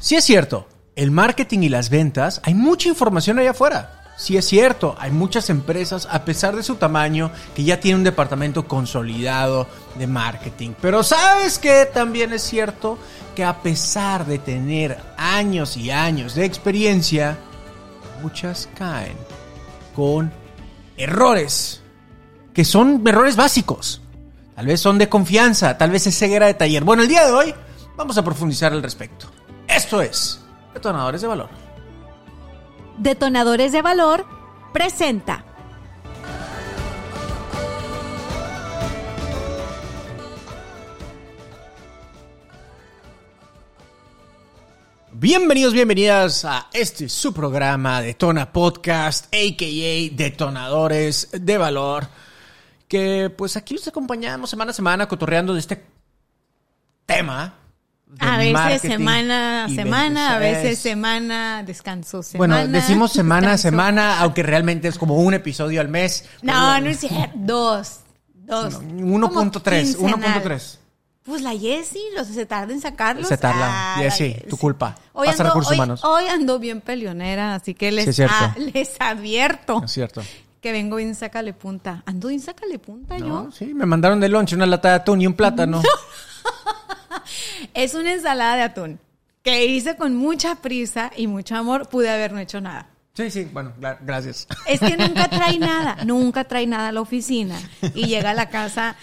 Sí 0.00 0.16
es 0.16 0.24
cierto, 0.24 0.66
el 0.96 1.10
marketing 1.10 1.58
y 1.58 1.68
las 1.68 1.90
ventas, 1.90 2.40
hay 2.44 2.54
mucha 2.54 2.88
información 2.88 3.38
allá 3.38 3.50
afuera. 3.50 4.14
Sí 4.16 4.38
es 4.38 4.46
cierto, 4.46 4.96
hay 4.98 5.10
muchas 5.10 5.50
empresas, 5.50 6.08
a 6.10 6.24
pesar 6.24 6.56
de 6.56 6.62
su 6.62 6.76
tamaño, 6.76 7.30
que 7.54 7.64
ya 7.64 7.80
tienen 7.80 7.98
un 7.98 8.04
departamento 8.04 8.66
consolidado 8.66 9.66
de 9.98 10.06
marketing. 10.06 10.70
Pero 10.80 11.02
sabes 11.02 11.58
que 11.58 11.84
también 11.84 12.32
es 12.32 12.40
cierto 12.42 12.96
que 13.36 13.44
a 13.44 13.62
pesar 13.62 14.24
de 14.24 14.38
tener 14.38 14.98
años 15.18 15.76
y 15.76 15.90
años 15.90 16.34
de 16.34 16.46
experiencia, 16.46 17.36
muchas 18.22 18.70
caen 18.78 19.16
con 19.94 20.32
errores, 20.96 21.82
que 22.54 22.64
son 22.64 23.06
errores 23.06 23.36
básicos. 23.36 24.00
Tal 24.56 24.64
vez 24.64 24.80
son 24.80 24.96
de 24.96 25.10
confianza, 25.10 25.76
tal 25.76 25.90
vez 25.90 26.06
es 26.06 26.18
ceguera 26.18 26.46
de 26.46 26.54
taller. 26.54 26.84
Bueno, 26.84 27.02
el 27.02 27.08
día 27.08 27.26
de 27.26 27.32
hoy 27.32 27.54
vamos 27.98 28.16
a 28.16 28.24
profundizar 28.24 28.72
al 28.72 28.82
respecto. 28.82 29.30
Esto 29.70 30.02
es 30.02 30.44
Detonadores 30.74 31.20
de 31.20 31.28
Valor. 31.28 31.48
Detonadores 32.98 33.70
de 33.70 33.82
Valor 33.82 34.26
presenta. 34.72 35.44
Bienvenidos, 45.12 45.72
bienvenidas 45.72 46.44
a 46.44 46.66
este 46.72 47.08
su 47.08 47.32
programa 47.32 48.02
Detona 48.02 48.52
Podcast, 48.52 49.26
a.k.a. 49.26 50.16
Detonadores 50.16 51.28
de 51.30 51.58
Valor, 51.58 52.08
que 52.88 53.30
pues 53.30 53.56
aquí 53.56 53.74
los 53.74 53.86
acompañamos 53.86 54.50
semana 54.50 54.72
a 54.72 54.74
semana 54.74 55.06
cotorreando 55.06 55.54
de 55.54 55.60
este 55.60 55.86
tema. 57.06 57.59
A 58.18 58.36
veces 58.38 58.82
semana 58.82 59.64
a 59.64 59.68
semana, 59.68 60.34
a 60.36 60.38
veces 60.38 60.72
Es- 60.72 60.78
semana, 60.80 61.62
descanso 61.64 62.22
semana. 62.22 62.56
Bueno, 62.58 62.72
decimos 62.72 63.12
semana 63.12 63.52
a 63.52 63.58
semana, 63.58 64.20
aunque 64.20 64.42
realmente 64.42 64.88
es 64.88 64.98
como 64.98 65.16
un 65.16 65.32
episodio 65.34 65.80
al 65.80 65.88
mes. 65.88 66.26
No, 66.42 66.80
no 66.80 66.88
es 66.88 67.00
cierto. 67.00 67.30
Dos. 67.36 68.00
Dos. 68.34 68.74
Como 68.74 69.16
1.3, 69.18 69.96
quincenal. 69.96 70.42
1.3. 70.42 70.78
Pues 71.22 71.42
la 71.42 71.52
Jessie, 71.52 72.00
los 72.16 72.26
se 72.26 72.46
tarda 72.46 72.72
en 72.72 72.80
sacarlos. 72.80 73.28
Se 73.28 73.36
tarda. 73.36 73.94
Ah, 73.94 73.98
Jessie, 73.98 74.44
tu 74.48 74.56
culpa. 74.56 74.96
Hoy 75.12 75.26
Pasa 75.28 75.42
ando, 75.42 75.50
recursos 75.54 75.70
hoy, 75.72 75.76
humanos. 75.76 76.00
hoy 76.04 76.24
ando 76.26 76.58
bien 76.58 76.80
peleonera, 76.80 77.54
así 77.54 77.74
que 77.74 77.92
les, 77.92 78.16
Sí, 78.16 78.22
ah, 78.28 78.54
les 78.74 78.96
advierto 79.00 79.82
Es 79.84 79.92
cierto. 79.92 80.22
que 80.60 80.72
vengo 80.72 80.96
bien 80.96 81.14
sácale 81.14 81.52
punta. 81.52 82.02
Ando 82.06 82.28
bien 82.28 82.40
sácale 82.40 82.78
punta 82.80 83.18
yo. 83.18 83.26
No, 83.26 83.52
sí, 83.52 83.66
me 83.66 83.86
mandaron 83.86 84.18
de 84.18 84.28
lunch 84.28 84.54
una 84.54 84.66
lata 84.66 84.88
de 84.88 84.94
atún 84.96 85.20
y 85.20 85.26
un 85.26 85.34
plátano. 85.34 85.80
Es 87.74 87.94
una 87.94 88.12
ensalada 88.12 88.56
de 88.56 88.62
atún 88.62 89.00
que 89.42 89.66
hice 89.66 89.96
con 89.96 90.14
mucha 90.16 90.56
prisa 90.56 91.10
y 91.16 91.26
mucho 91.26 91.56
amor. 91.56 91.88
Pude 91.88 92.10
haber 92.10 92.32
no 92.32 92.38
hecho 92.40 92.60
nada. 92.60 92.88
Sí, 93.14 93.30
sí, 93.30 93.48
bueno, 93.52 93.72
gra- 93.80 93.98
gracias. 94.00 94.46
Es 94.66 94.80
que 94.80 94.96
nunca 94.96 95.28
trae 95.30 95.58
nada, 95.58 96.04
nunca 96.04 96.44
trae 96.44 96.66
nada 96.66 96.88
a 96.88 96.92
la 96.92 97.00
oficina. 97.00 97.58
Y 97.94 98.06
llega 98.06 98.30
a 98.30 98.34
la 98.34 98.48
casa 98.50 98.96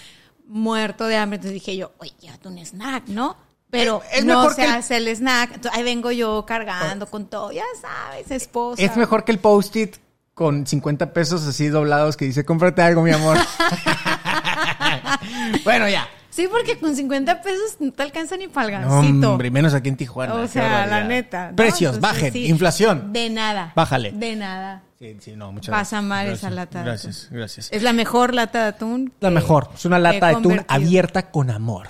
muerto 0.47 1.05
de 1.05 1.17
hambre. 1.17 1.35
Entonces 1.37 1.53
dije 1.55 1.75
yo, 1.75 1.91
oye, 1.97 2.13
llévate 2.21 2.47
un 2.47 2.57
snack, 2.59 3.07
¿no? 3.07 3.35
Pero 3.69 4.01
Es 4.13 4.23
no 4.23 4.35
mejor 4.37 4.53
se 4.55 4.61
que 4.61 4.67
el- 4.67 4.73
hace 4.73 4.97
el 4.97 5.07
snack. 5.09 5.55
Entonces, 5.55 5.77
ahí 5.77 5.83
vengo 5.83 6.11
yo 6.11 6.45
cargando 6.47 7.05
con 7.07 7.25
todo. 7.27 7.51
Ya 7.51 7.65
sabes, 7.81 8.31
esposa. 8.31 8.81
Es 8.81 8.95
mejor 8.95 9.25
que 9.25 9.33
el 9.33 9.39
post-it 9.39 9.97
con 10.33 10.65
50 10.65 11.11
pesos 11.13 11.45
así 11.45 11.67
doblados 11.67 12.15
que 12.15 12.23
dice, 12.25 12.45
cómprate 12.45 12.81
algo, 12.81 13.01
mi 13.01 13.11
amor. 13.11 13.37
bueno, 15.63 15.89
ya. 15.89 16.07
Sí, 16.37 16.47
porque 16.51 16.77
con 16.77 16.95
50 16.95 17.41
pesos 17.41 17.77
no 17.79 17.91
te 17.91 18.03
alcanza 18.03 18.37
ni 18.37 18.47
para 18.47 18.67
el 18.67 18.71
gancito. 18.73 19.31
hombre, 19.31 19.49
menos 19.49 19.73
aquí 19.73 19.89
en 19.89 19.97
Tijuana. 19.97 20.35
o 20.35 20.47
sea, 20.47 20.85
la 20.85 21.03
neta. 21.03 21.49
¿no? 21.49 21.55
Precios, 21.55 21.95
Entonces, 21.95 22.01
bajen. 22.21 22.31
sí, 22.33 22.45
Inflación. 22.47 23.11
De 23.11 23.29
nada. 23.31 23.73
Bájale. 23.75 24.11
De 24.11 24.35
nada. 24.35 24.83
Sí, 24.99 25.17
sí, 25.19 25.33
no, 25.35 25.51
muchas 25.51 25.71
Pasa 25.73 26.01
mal 26.03 26.27
gracias. 26.27 26.43
esa 26.43 26.49
lata 26.51 26.79
de 26.79 26.85
Gracias, 26.85 27.25
atún. 27.25 27.37
gracias. 27.39 27.69
Es 27.71 27.81
la 27.81 27.91
mejor 27.93 28.35
lata 28.35 28.61
de 28.61 28.67
atún. 28.67 29.13
La 29.19 29.31
mejor. 29.31 29.69
Es 29.73 29.85
una 29.85 29.97
lata 29.97 30.27
de 30.27 30.35
atún 30.35 30.61
abierta 30.67 31.31
con 31.31 31.49
amor. 31.49 31.87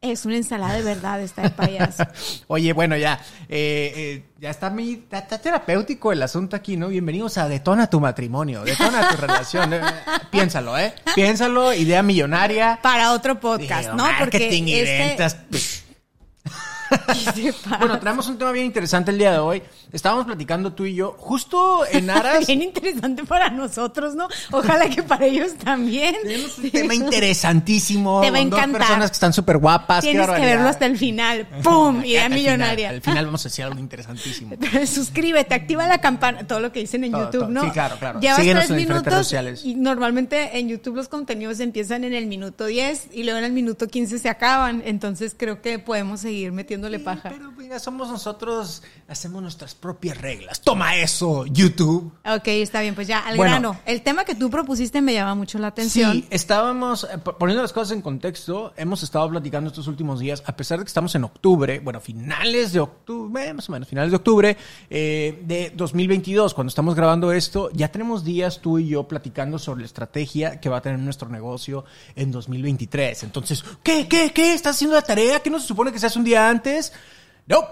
Es 0.00 0.24
una 0.24 0.36
ensalada 0.36 0.74
de 0.74 0.82
verdad 0.82 1.20
esta 1.20 1.42
de 1.42 1.50
payaso. 1.50 2.04
Oye, 2.46 2.72
bueno, 2.72 2.96
ya. 2.96 3.18
eh, 3.48 3.92
eh, 3.96 4.24
ya 4.38 4.50
está, 4.50 4.70
mi, 4.70 4.92
está, 4.92 5.18
está 5.18 5.38
terapéutico 5.38 6.12
el 6.12 6.22
asunto 6.22 6.54
aquí, 6.54 6.76
¿no? 6.76 6.86
Bienvenidos 6.86 7.36
a 7.36 7.48
Detona 7.48 7.90
tu 7.90 7.98
matrimonio, 7.98 8.62
Detona 8.62 9.08
tu 9.10 9.16
relación. 9.16 9.74
eh, 9.74 9.80
piénsalo, 10.30 10.78
¿eh? 10.78 10.94
Piénsalo, 11.16 11.72
idea 11.74 12.04
millonaria. 12.04 12.78
Para 12.80 13.10
otro 13.12 13.40
podcast, 13.40 13.86
Digo, 13.86 13.96
¿no? 13.96 14.04
marketing 14.04 14.64
y 14.68 14.74
este... 14.74 14.98
ventas. 14.98 15.34
¿Qué 15.34 15.40
te 15.50 15.58
pasa? 15.58 15.87
Bueno, 17.78 17.98
traemos 18.00 18.26
un 18.28 18.38
tema 18.38 18.52
bien 18.52 18.66
interesante 18.66 19.10
el 19.10 19.18
día 19.18 19.32
de 19.32 19.38
hoy. 19.38 19.62
Estábamos 19.92 20.26
platicando 20.26 20.72
tú 20.72 20.84
y 20.84 20.94
yo, 20.94 21.14
justo 21.18 21.84
en 21.90 22.10
aras. 22.10 22.46
Bien 22.46 22.62
interesante 22.62 23.24
para 23.24 23.50
nosotros, 23.50 24.14
¿no? 24.14 24.28
Ojalá 24.50 24.88
que 24.88 25.02
para 25.02 25.26
ellos 25.26 25.54
también. 25.54 26.16
Tenemos 26.22 26.58
un 26.58 26.70
tema 26.70 26.94
interesantísimo. 26.94 28.20
Te 28.20 28.30
va 28.30 28.38
a 28.38 28.40
con 28.40 28.50
dos 28.50 28.58
encantar. 28.58 28.80
personas 28.80 29.10
que 29.10 29.14
están 29.14 29.32
súper 29.32 29.58
guapas. 29.58 30.02
Tienes 30.04 30.28
que 30.28 30.40
verlo 30.40 30.68
hasta 30.68 30.86
el 30.86 30.98
final. 30.98 31.46
¡Pum! 31.62 31.98
Idea 32.04 32.24
final, 32.24 32.38
millonaria. 32.38 32.90
Al 32.90 33.00
final 33.02 33.26
vamos 33.26 33.44
a 33.44 33.48
decir 33.48 33.64
algo 33.64 33.78
interesantísimo. 33.78 34.56
Suscríbete, 34.86 35.54
activa 35.54 35.86
la 35.86 35.98
campana, 36.00 36.46
todo 36.46 36.60
lo 36.60 36.72
que 36.72 36.80
dicen 36.80 37.04
en 37.04 37.12
Todo, 37.12 37.24
YouTube, 37.24 37.40
todo. 37.40 37.50
¿no? 37.50 37.64
Sí, 37.64 37.70
claro, 37.70 37.96
claro. 37.98 38.20
Llevas 38.20 38.38
Síguenos 38.38 38.66
tres 38.66 38.70
en 38.70 38.76
minutos 38.88 39.04
redes 39.04 39.18
sociales. 39.18 39.64
y 39.64 39.74
normalmente 39.74 40.58
en 40.58 40.68
YouTube 40.68 40.96
los 40.96 41.08
contenidos 41.08 41.60
empiezan 41.60 42.04
en 42.04 42.14
el 42.14 42.26
minuto 42.26 42.66
10 42.66 43.08
y 43.12 43.22
luego 43.24 43.38
en 43.38 43.44
el 43.44 43.52
minuto 43.52 43.88
15 43.88 44.18
se 44.18 44.28
acaban, 44.28 44.82
entonces 44.84 45.34
creo 45.36 45.60
que 45.62 45.78
podemos 45.78 46.20
seguir 46.20 46.52
metiéndole 46.78 46.98
paja. 47.00 47.28
Pero 47.28 47.52
mira, 47.52 47.78
somos 47.78 48.08
nosotros, 48.08 48.82
hacemos 49.08 49.42
nuestras 49.42 49.74
propias 49.74 50.18
reglas. 50.18 50.60
Toma 50.60 50.96
eso, 50.96 51.44
YouTube. 51.46 52.12
Ok, 52.24 52.48
está 52.48 52.80
bien, 52.80 52.94
pues 52.94 53.08
ya, 53.08 53.20
al 53.20 53.36
Bueno. 53.36 53.52
grano. 53.52 53.80
El 53.84 54.02
tema 54.02 54.24
que 54.24 54.34
tú 54.34 54.50
propusiste 54.50 55.00
me 55.00 55.14
llama 55.14 55.34
mucho 55.34 55.58
la 55.58 55.68
atención. 55.68 56.12
Sí, 56.12 56.26
estábamos 56.30 57.04
eh, 57.04 57.18
poniendo 57.18 57.62
las 57.62 57.72
cosas 57.72 57.92
en 57.92 58.02
contexto. 58.02 58.72
Hemos 58.76 59.02
estado 59.02 59.28
platicando 59.28 59.68
estos 59.68 59.86
últimos 59.86 60.20
días, 60.20 60.42
a 60.46 60.56
pesar 60.56 60.78
de 60.78 60.84
que 60.84 60.88
estamos 60.88 61.14
en 61.14 61.24
octubre, 61.24 61.80
bueno, 61.80 62.00
finales 62.00 62.72
de 62.72 62.80
octubre, 62.80 63.52
más 63.54 63.68
o 63.68 63.72
menos, 63.72 63.88
finales 63.88 64.10
de 64.10 64.16
octubre 64.16 64.56
eh, 64.90 65.42
de 65.44 65.72
2022, 65.74 66.54
cuando 66.54 66.68
estamos 66.68 66.94
grabando 66.94 67.32
esto, 67.32 67.70
ya 67.72 67.88
tenemos 67.88 68.24
días 68.24 68.60
tú 68.60 68.78
y 68.78 68.88
yo 68.88 69.08
platicando 69.08 69.58
sobre 69.58 69.80
la 69.80 69.86
estrategia 69.86 70.60
que 70.60 70.68
va 70.68 70.78
a 70.78 70.82
tener 70.82 70.98
nuestro 70.98 71.28
negocio 71.28 71.84
en 72.14 72.30
2023. 72.30 73.24
Entonces, 73.24 73.64
¿qué, 73.82 74.06
qué, 74.08 74.32
qué? 74.32 74.54
¿Estás 74.54 74.76
haciendo 74.76 74.94
la 74.94 75.02
tarea? 75.02 75.40
¿Qué 75.40 75.50
no 75.50 75.58
se 75.58 75.66
supone 75.66 75.92
que 75.92 75.98
se 75.98 76.06
hace 76.06 76.18
un 76.18 76.24
día 76.24 76.48
antes? 76.48 76.67
No. 77.46 77.66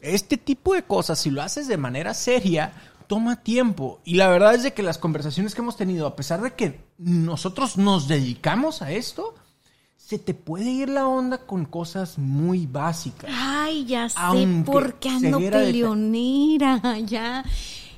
Este 0.00 0.36
tipo 0.36 0.74
de 0.74 0.82
cosas, 0.82 1.18
si 1.18 1.30
lo 1.30 1.42
haces 1.42 1.68
de 1.68 1.76
manera 1.76 2.14
seria, 2.14 2.72
toma 3.06 3.42
tiempo. 3.42 4.00
Y 4.04 4.14
la 4.14 4.28
verdad 4.28 4.54
es 4.54 4.62
de 4.62 4.72
que 4.72 4.82
las 4.82 4.98
conversaciones 4.98 5.54
que 5.54 5.60
hemos 5.60 5.76
tenido, 5.76 6.06
a 6.06 6.16
pesar 6.16 6.40
de 6.40 6.52
que 6.52 6.80
nosotros 6.96 7.76
nos 7.76 8.08
dedicamos 8.08 8.82
a 8.82 8.92
esto, 8.92 9.34
se 9.96 10.18
te 10.18 10.34
puede 10.34 10.70
ir 10.70 10.88
la 10.88 11.06
onda 11.06 11.38
con 11.38 11.64
cosas 11.64 12.18
muy 12.18 12.66
básicas. 12.66 13.30
Ay, 13.32 13.84
ya 13.84 14.08
sé 14.08 14.16
por 14.64 14.94
qué 14.94 15.08
ando 15.08 15.38
peleonera, 15.38 16.98
ya. 17.04 17.44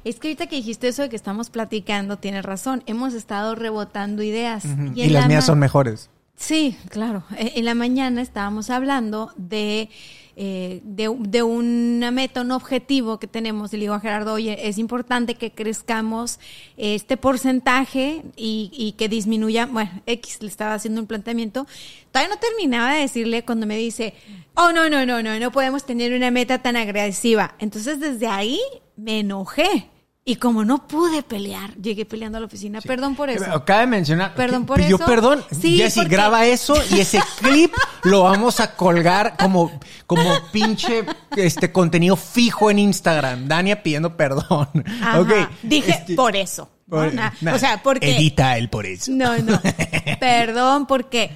Es 0.05 0.19
que 0.19 0.29
ahorita 0.29 0.47
que 0.47 0.57
dijiste 0.57 0.89
eso 0.89 1.03
de 1.03 1.09
que 1.09 1.17
estamos 1.17 1.49
platicando, 1.49 2.19
tienes 2.19 2.45
razón. 2.45 2.83
Hemos 2.87 3.15
estado 3.15 3.55
rebotando 3.55 4.23
ideas. 4.23 4.65
Y, 4.95 5.09
las 5.11 5.23
la 5.23 5.29
mías 5.29 5.47
son 5.47 5.59
mejores. 5.59 6.11
Sí, 6.37 6.77
claro. 6.89 7.25
Eh, 7.39 7.53
En 7.57 7.65
la 7.65 7.75
mañana 7.75 8.21
estábamos 8.21 8.69
hablando 8.71 9.33
de, 9.37 9.89
eh, 10.35 10.81
de, 10.83 11.15
de 11.21 11.43
una 11.43 12.11
meta, 12.11 12.41
un 12.41 12.51
objetivo 12.51 13.19
que 13.19 13.29
tenemos. 13.29 13.73
Y 13.73 13.77
le 13.77 13.83
digo 13.83 13.95
a 13.95 14.01
Gerardo, 14.01 14.33
oye, 14.35 14.69
es 14.69 14.79
importante 14.79 15.37
que 15.37 15.53
crezcamos 15.53 16.41
este 16.77 17.17
porcentaje 17.17 18.23
y, 18.37 18.71
y 18.73 18.93
que 18.93 19.09
disminuya. 19.09 19.67
Bueno, 19.67 19.91
X 20.07 20.39
le 20.43 20.49
estaba 20.49 20.75
haciendo 20.75 21.01
un 21.01 21.07
planteamiento. 21.07 21.67
Todavía 22.11 22.35
no 22.35 22.41
terminaba 22.41 22.95
de 22.95 23.03
decirle 23.03 23.45
cuando 23.45 23.67
me 23.67 23.77
dice, 23.77 24.15
oh, 24.55 24.73
no, 24.73 24.89
no, 24.89 25.07
no, 25.07 25.23
no, 25.23 25.39
no 25.39 25.53
podemos 25.53 25.87
tener 25.87 26.13
una 26.13 26.31
meta 26.33 26.61
tan 26.61 26.77
agresiva. 26.77 27.55
Entonces 27.61 28.01
desde 28.01 28.27
ahí 28.27 28.59
me 28.97 29.21
enojé. 29.21 29.89
Y 30.25 30.37
como 30.37 30.65
no 30.65 30.87
pude 30.87 31.25
pelear, 31.25 31.75
llegué 31.75 32.05
peleando 32.07 32.39
a 32.39 32.41
la 32.41 32.47
oficina. 32.47 32.81
Perdón 32.81 33.17
por 33.17 33.29
eso. 33.29 33.45
Acaba 33.53 33.81
de 33.81 33.87
mencionar. 33.89 34.35
Perdón 34.37 34.67
por 34.67 34.79
pidió 34.79 34.95
eso. 34.95 35.05
perdón. 35.05 35.45
Sí, 35.51 35.79
Jessy, 35.79 36.01
porque- 36.01 36.15
graba 36.15 36.47
eso 36.47 36.75
y 36.93 37.01
ese 37.01 37.21
clip 37.41 37.73
lo 38.05 38.23
vamos 38.23 38.61
a 38.61 38.77
colgar 38.77 39.37
como, 39.37 39.73
como 40.07 40.23
pinche 40.53 41.05
este 41.37 41.73
contenido 41.73 42.15
fijo 42.15 42.71
en 42.71 42.79
Instagram. 42.79 43.49
Dania 43.49 43.83
pidiendo 43.83 44.17
perdón. 44.17 44.69
Ajá. 45.03 45.21
Ok, 45.21 45.33
Dije 45.65 45.91
este, 45.91 46.15
por 46.15 46.37
eso. 46.37 46.71
¿no? 46.87 46.99
por- 46.99 47.13
Na- 47.15 47.35
nah, 47.41 47.55
o 47.55 47.59
sea, 47.59 47.83
porque. 47.83 48.15
Edita 48.17 48.57
el 48.57 48.69
por 48.69 48.87
eso. 48.87 49.11
No, 49.11 49.37
no. 49.39 49.61
Perdón, 50.21 50.87
porque 50.87 51.33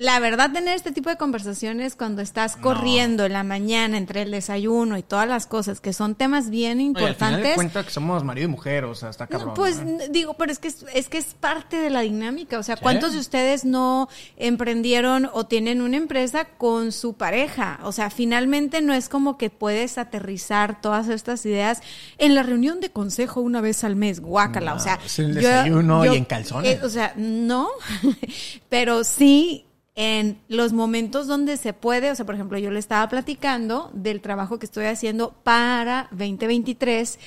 la 0.00 0.18
verdad, 0.18 0.50
tener 0.50 0.74
este 0.74 0.92
tipo 0.92 1.10
de 1.10 1.18
conversaciones 1.18 1.94
cuando 1.94 2.22
estás 2.22 2.56
corriendo 2.56 3.26
en 3.26 3.34
la 3.34 3.44
mañana 3.44 3.98
entre 3.98 4.22
el 4.22 4.30
desayuno 4.30 4.96
y 4.96 5.02
todas 5.02 5.28
las 5.28 5.46
cosas 5.46 5.82
que 5.82 5.92
son 5.92 6.14
temas 6.14 6.48
bien 6.48 6.80
importantes. 6.80 7.22
Oye, 7.22 7.34
al 7.34 7.42
final 7.42 7.54
cuenta 7.54 7.84
que 7.84 7.90
somos 7.90 8.24
marido 8.24 8.46
y 8.46 8.50
mujer, 8.50 8.86
o 8.86 8.94
sea, 8.94 9.10
está 9.10 9.26
cabrón. 9.26 9.52
pues 9.54 9.82
digo, 10.10 10.32
pero 10.38 10.52
es 10.52 10.58
que 10.58 10.68
es, 10.68 11.08
que 11.10 11.18
es 11.18 11.34
parte 11.34 11.76
de 11.76 11.90
la 11.90 12.00
dinámica. 12.00 12.58
O 12.58 12.62
sea, 12.62 12.76
¿cuántos 12.76 13.12
de 13.12 13.18
ustedes 13.18 13.66
no 13.66 14.08
emprendieron 14.38 15.28
o 15.34 15.44
tienen 15.44 15.82
una 15.82 15.98
empresa 15.98 16.46
con 16.46 16.92
su 16.92 17.12
pareja? 17.12 17.78
O 17.82 17.92
sea, 17.92 18.08
finalmente 18.08 18.80
no 18.80 18.94
es 18.94 19.10
como 19.10 19.36
que 19.36 19.50
puedes 19.50 19.98
aterrizar 19.98 20.80
todas 20.80 21.10
estas 21.10 21.44
ideas 21.44 21.82
en 22.16 22.34
la 22.34 22.42
reunión 22.42 22.80
de 22.80 22.88
consejo 22.88 23.42
una 23.42 23.60
vez 23.60 23.84
al 23.84 23.96
mes. 23.96 24.20
Guácala. 24.20 24.72
o 24.72 24.80
sea, 24.80 24.98
es 25.04 25.18
el 25.18 25.34
desayuno 25.34 26.06
y 26.06 26.16
en 26.16 26.24
calzones. 26.24 26.78
Eh, 26.78 26.80
o 26.82 26.88
sea, 26.88 27.12
no, 27.16 27.68
pero 28.70 29.04
sí 29.04 29.66
en 30.02 30.40
los 30.48 30.72
momentos 30.72 31.26
donde 31.26 31.58
se 31.58 31.74
puede, 31.74 32.10
o 32.10 32.14
sea, 32.14 32.24
por 32.24 32.34
ejemplo, 32.34 32.56
yo 32.56 32.70
le 32.70 32.78
estaba 32.78 33.06
platicando 33.10 33.90
del 33.92 34.22
trabajo 34.22 34.58
que 34.58 34.64
estoy 34.64 34.86
haciendo 34.86 35.32
para 35.44 36.08
2023 36.12 37.18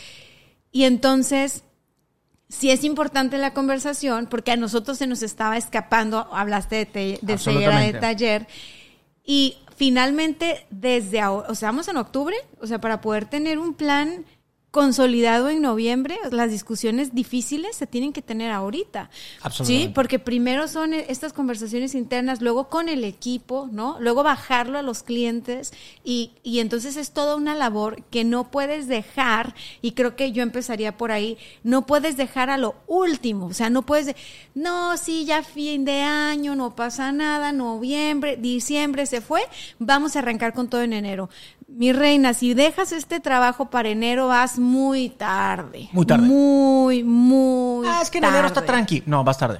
y 0.71 0.85
entonces 0.85 1.65
sí 2.49 2.71
es 2.71 2.83
importante 2.83 3.37
la 3.37 3.53
conversación 3.53 4.25
porque 4.25 4.53
a 4.53 4.57
nosotros 4.57 4.97
se 4.97 5.05
nos 5.05 5.21
estaba 5.21 5.55
escapando, 5.55 6.27
hablaste 6.33 6.89
de, 6.91 7.19
de 7.21 7.37
ceguera 7.37 7.77
de 7.77 7.93
taller 7.93 8.47
y 9.23 9.57
finalmente 9.75 10.65
desde 10.71 11.19
ahora, 11.19 11.49
o 11.49 11.53
sea, 11.53 11.69
estamos 11.69 11.87
en 11.89 11.97
octubre, 11.97 12.35
o 12.59 12.65
sea, 12.65 12.81
para 12.81 13.01
poder 13.01 13.25
tener 13.25 13.59
un 13.59 13.75
plan 13.75 14.25
consolidado 14.73 15.49
en 15.49 15.61
noviembre, 15.61 16.17
las 16.31 16.49
discusiones 16.49 17.13
difíciles 17.13 17.75
se 17.75 17.85
tienen 17.85 18.11
que 18.11 18.23
tener 18.23 18.49
ahorita. 18.49 19.11
Absolutamente. 19.43 19.87
Sí, 19.87 19.93
porque 19.93 20.17
primero 20.17 20.67
son 20.67 20.95
estas 20.95 21.31
conversaciones 21.31 21.93
internas, 21.93 22.41
luego 22.41 22.69
con 22.69 22.89
el 22.89 23.03
equipo, 23.03 23.69
¿no? 23.71 23.97
Luego 23.99 24.23
bajarlo 24.23 24.79
a 24.79 24.81
los 24.81 25.03
clientes 25.03 25.73
y, 26.03 26.31
y 26.41 26.57
entonces 26.57 26.97
es 26.97 27.11
toda 27.11 27.35
una 27.35 27.53
labor 27.53 28.01
que 28.05 28.23
no 28.23 28.49
puedes 28.49 28.87
dejar, 28.87 29.53
y 29.83 29.91
creo 29.91 30.15
que 30.15 30.31
yo 30.31 30.41
empezaría 30.41 30.97
por 30.97 31.11
ahí, 31.11 31.37
no 31.61 31.85
puedes 31.85 32.17
dejar 32.17 32.49
a 32.49 32.57
lo 32.57 32.73
último, 32.87 33.45
o 33.45 33.53
sea, 33.53 33.69
no 33.69 33.83
puedes, 33.83 34.15
no, 34.55 34.97
sí, 34.97 35.25
ya 35.25 35.43
fin 35.43 35.85
de 35.85 36.01
año, 36.01 36.55
no 36.55 36.75
pasa 36.75 37.11
nada, 37.11 37.51
noviembre, 37.51 38.37
diciembre 38.37 39.05
se 39.05 39.21
fue, 39.21 39.41
vamos 39.77 40.15
a 40.15 40.19
arrancar 40.19 40.55
con 40.55 40.67
todo 40.67 40.81
en 40.81 40.93
enero 40.93 41.29
mi 41.75 41.91
reina, 41.91 42.33
si 42.33 42.53
dejas 42.53 42.91
este 42.91 43.19
trabajo 43.19 43.69
para 43.69 43.89
enero, 43.89 44.27
vas 44.27 44.59
muy 44.59 45.09
tarde. 45.09 45.89
Muy 45.91 46.05
tarde. 46.05 46.25
Muy, 46.25 47.03
muy. 47.03 47.87
Ah, 47.87 47.99
es 48.03 48.11
que 48.11 48.19
en 48.19 48.25
enero 48.25 48.47
está 48.47 48.63
tranqui. 48.63 49.03
No, 49.05 49.23
vas 49.23 49.39
tarde. 49.39 49.59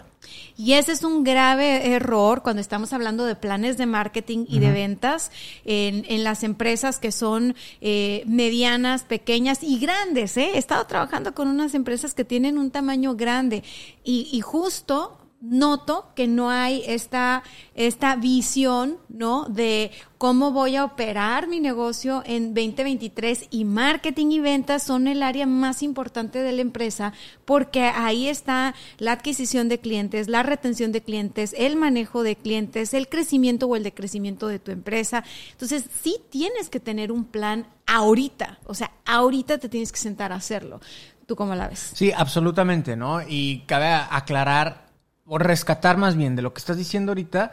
Y 0.55 0.73
ese 0.73 0.91
es 0.91 1.03
un 1.03 1.23
grave 1.23 1.93
error 1.93 2.43
cuando 2.43 2.61
estamos 2.61 2.93
hablando 2.93 3.25
de 3.25 3.35
planes 3.35 3.77
de 3.77 3.87
marketing 3.87 4.45
y 4.47 4.59
de 4.59 4.71
ventas 4.71 5.31
en, 5.65 6.05
en, 6.07 6.23
las 6.23 6.43
empresas 6.43 6.99
que 6.99 7.11
son 7.11 7.55
eh, 7.81 8.23
medianas, 8.27 9.03
pequeñas 9.03 9.63
y 9.63 9.79
grandes. 9.79 10.37
¿eh? 10.37 10.51
He 10.53 10.59
estado 10.59 10.85
trabajando 10.85 11.33
con 11.33 11.47
unas 11.47 11.73
empresas 11.73 12.13
que 12.13 12.23
tienen 12.23 12.59
un 12.59 12.69
tamaño 12.69 13.15
grande 13.15 13.63
y, 14.03 14.29
y 14.31 14.41
justo 14.41 15.17
noto 15.43 16.07
que 16.15 16.25
no 16.25 16.49
hay 16.49 16.83
esta, 16.87 17.43
esta 17.75 18.15
visión, 18.15 18.97
¿no? 19.09 19.45
De 19.49 19.91
cómo 20.17 20.51
voy 20.51 20.77
a 20.77 20.85
operar 20.85 21.49
mi 21.49 21.59
negocio 21.59 22.23
en 22.25 22.53
2023 22.53 23.47
y 23.51 23.65
marketing 23.65 24.27
y 24.27 24.39
ventas 24.39 24.83
son 24.83 25.05
el 25.07 25.21
área 25.21 25.45
más 25.45 25.83
importante 25.83 26.41
de 26.41 26.53
la 26.53 26.61
empresa 26.61 27.11
porque 27.43 27.81
ahí 27.81 28.29
está 28.29 28.73
la 28.99 29.11
adquisición 29.11 29.67
de 29.67 29.79
clientes, 29.79 30.29
la 30.29 30.43
retención 30.43 30.93
de 30.93 31.01
clientes, 31.01 31.53
el 31.57 31.75
manejo 31.75 32.23
de 32.23 32.37
clientes, 32.37 32.93
el 32.93 33.09
crecimiento 33.09 33.67
o 33.67 33.75
el 33.75 33.83
decrecimiento 33.83 34.47
de 34.47 34.59
tu 34.59 34.71
empresa. 34.71 35.25
Entonces, 35.51 35.83
sí 36.01 36.21
tienes 36.29 36.69
que 36.69 36.79
tener 36.79 37.11
un 37.11 37.25
plan 37.25 37.67
ahorita, 37.85 38.59
o 38.65 38.73
sea, 38.73 38.91
ahorita 39.05 39.57
te 39.57 39.67
tienes 39.67 39.91
que 39.91 39.99
sentar 39.99 40.31
a 40.31 40.35
hacerlo. 40.35 40.79
¿Tú 41.25 41.35
cómo 41.35 41.53
la 41.53 41.67
ves? 41.67 41.91
Sí, 41.93 42.13
absolutamente, 42.15 42.95
¿no? 42.95 43.21
Y 43.27 43.63
cabe 43.65 43.87
aclarar 43.87 44.92
o 45.25 45.37
rescatar 45.37 45.97
más 45.97 46.15
bien 46.15 46.35
de 46.35 46.41
lo 46.41 46.53
que 46.53 46.59
estás 46.59 46.77
diciendo 46.77 47.11
ahorita, 47.11 47.51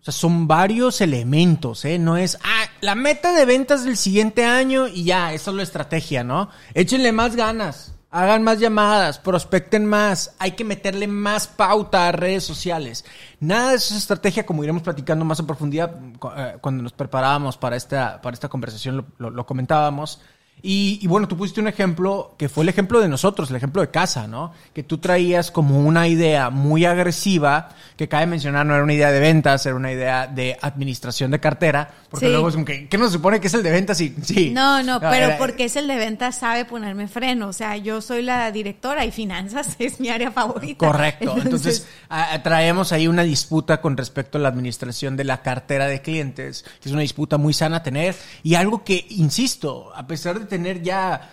o 0.00 0.04
sea, 0.04 0.12
son 0.12 0.46
varios 0.46 1.00
elementos, 1.00 1.84
¿eh? 1.84 1.98
No 1.98 2.16
es, 2.16 2.38
ah, 2.44 2.66
la 2.80 2.94
meta 2.94 3.32
de 3.32 3.44
ventas 3.44 3.84
del 3.84 3.96
siguiente 3.96 4.44
año 4.44 4.86
y 4.86 5.04
ya, 5.04 5.32
eso 5.32 5.50
es 5.50 5.56
la 5.56 5.62
estrategia, 5.62 6.22
¿no? 6.22 6.50
Échenle 6.74 7.10
más 7.12 7.34
ganas, 7.34 7.94
hagan 8.10 8.42
más 8.42 8.60
llamadas, 8.60 9.18
prospecten 9.18 9.86
más, 9.86 10.36
hay 10.38 10.52
que 10.52 10.64
meterle 10.64 11.08
más 11.08 11.48
pauta 11.48 12.08
a 12.08 12.12
redes 12.12 12.44
sociales. 12.44 13.04
Nada 13.40 13.70
de 13.70 13.76
eso 13.76 13.94
es 13.94 14.00
estrategia, 14.00 14.46
como 14.46 14.62
iremos 14.62 14.82
platicando 14.82 15.24
más 15.24 15.40
en 15.40 15.46
profundidad 15.46 15.96
eh, 16.36 16.58
cuando 16.60 16.82
nos 16.82 16.92
preparábamos 16.92 17.56
para 17.56 17.76
esta, 17.76 18.20
para 18.20 18.34
esta 18.34 18.48
conversación, 18.48 19.06
lo 19.18 19.46
comentábamos. 19.46 20.20
Y, 20.60 21.06
bueno, 21.06 21.28
tú 21.28 21.36
pusiste 21.36 21.60
un 21.60 21.68
ejemplo 21.68 22.34
que 22.36 22.48
fue 22.48 22.64
el 22.64 22.68
ejemplo 22.68 23.00
de 23.00 23.08
nosotros, 23.08 23.50
el 23.50 23.56
ejemplo 23.56 23.80
de 23.80 23.90
casa, 23.90 24.26
¿no? 24.26 24.52
Que 24.72 24.82
tú 24.82 24.98
traías 24.98 25.50
como 25.50 25.78
una 25.78 26.08
idea 26.08 26.50
muy 26.50 26.84
agresiva, 26.84 27.68
que 27.96 28.08
cabe 28.08 28.26
mencionar, 28.26 28.66
no 28.66 28.74
era 28.74 28.82
una 28.82 28.94
idea 28.94 29.12
de 29.12 29.20
ventas, 29.20 29.64
era 29.66 29.76
una 29.76 29.92
idea 29.92 30.26
de 30.26 30.56
administración 30.60 31.30
de 31.30 31.38
cartera, 31.38 31.90
porque 32.10 32.28
luego 32.28 32.48
es 32.48 32.54
como 32.54 32.64
que, 32.64 32.88
¿qué 32.88 32.98
nos 32.98 33.12
supone 33.12 33.40
que 33.40 33.46
es 33.46 33.54
el 33.54 33.62
de 33.62 33.70
ventas? 33.70 33.98
Sí, 33.98 34.16
sí. 34.22 34.50
No, 34.50 34.82
no, 34.82 34.98
pero 35.00 35.36
porque 35.38 35.64
es 35.64 35.76
el 35.76 35.86
de 35.86 35.96
ventas 35.96 36.38
sabe 36.38 36.64
ponerme 36.64 37.06
freno, 37.06 37.48
o 37.48 37.52
sea, 37.52 37.76
yo 37.76 38.00
soy 38.00 38.22
la 38.22 38.50
directora 38.50 39.04
y 39.04 39.12
finanzas 39.12 39.76
es 39.78 40.00
mi 40.00 40.08
área 40.08 40.32
favorita. 40.32 40.86
Correcto, 40.86 41.36
entonces, 41.36 41.86
traemos 42.42 42.92
ahí 42.92 43.06
una 43.06 43.22
disputa 43.22 43.80
con 43.80 43.96
respecto 43.96 44.38
a 44.38 44.40
la 44.40 44.48
administración 44.48 45.16
de 45.16 45.24
la 45.24 45.42
cartera 45.42 45.86
de 45.86 46.02
clientes, 46.02 46.64
que 46.82 46.88
es 46.88 46.92
una 46.92 47.02
disputa 47.02 47.38
muy 47.38 47.52
sana 47.52 47.76
a 47.76 47.82
tener, 47.82 48.16
y 48.42 48.54
algo 48.54 48.82
que, 48.82 49.06
insisto, 49.10 49.92
a 49.94 50.06
pesar 50.06 50.40
de 50.40 50.47
tener 50.48 50.82
ya 50.82 51.30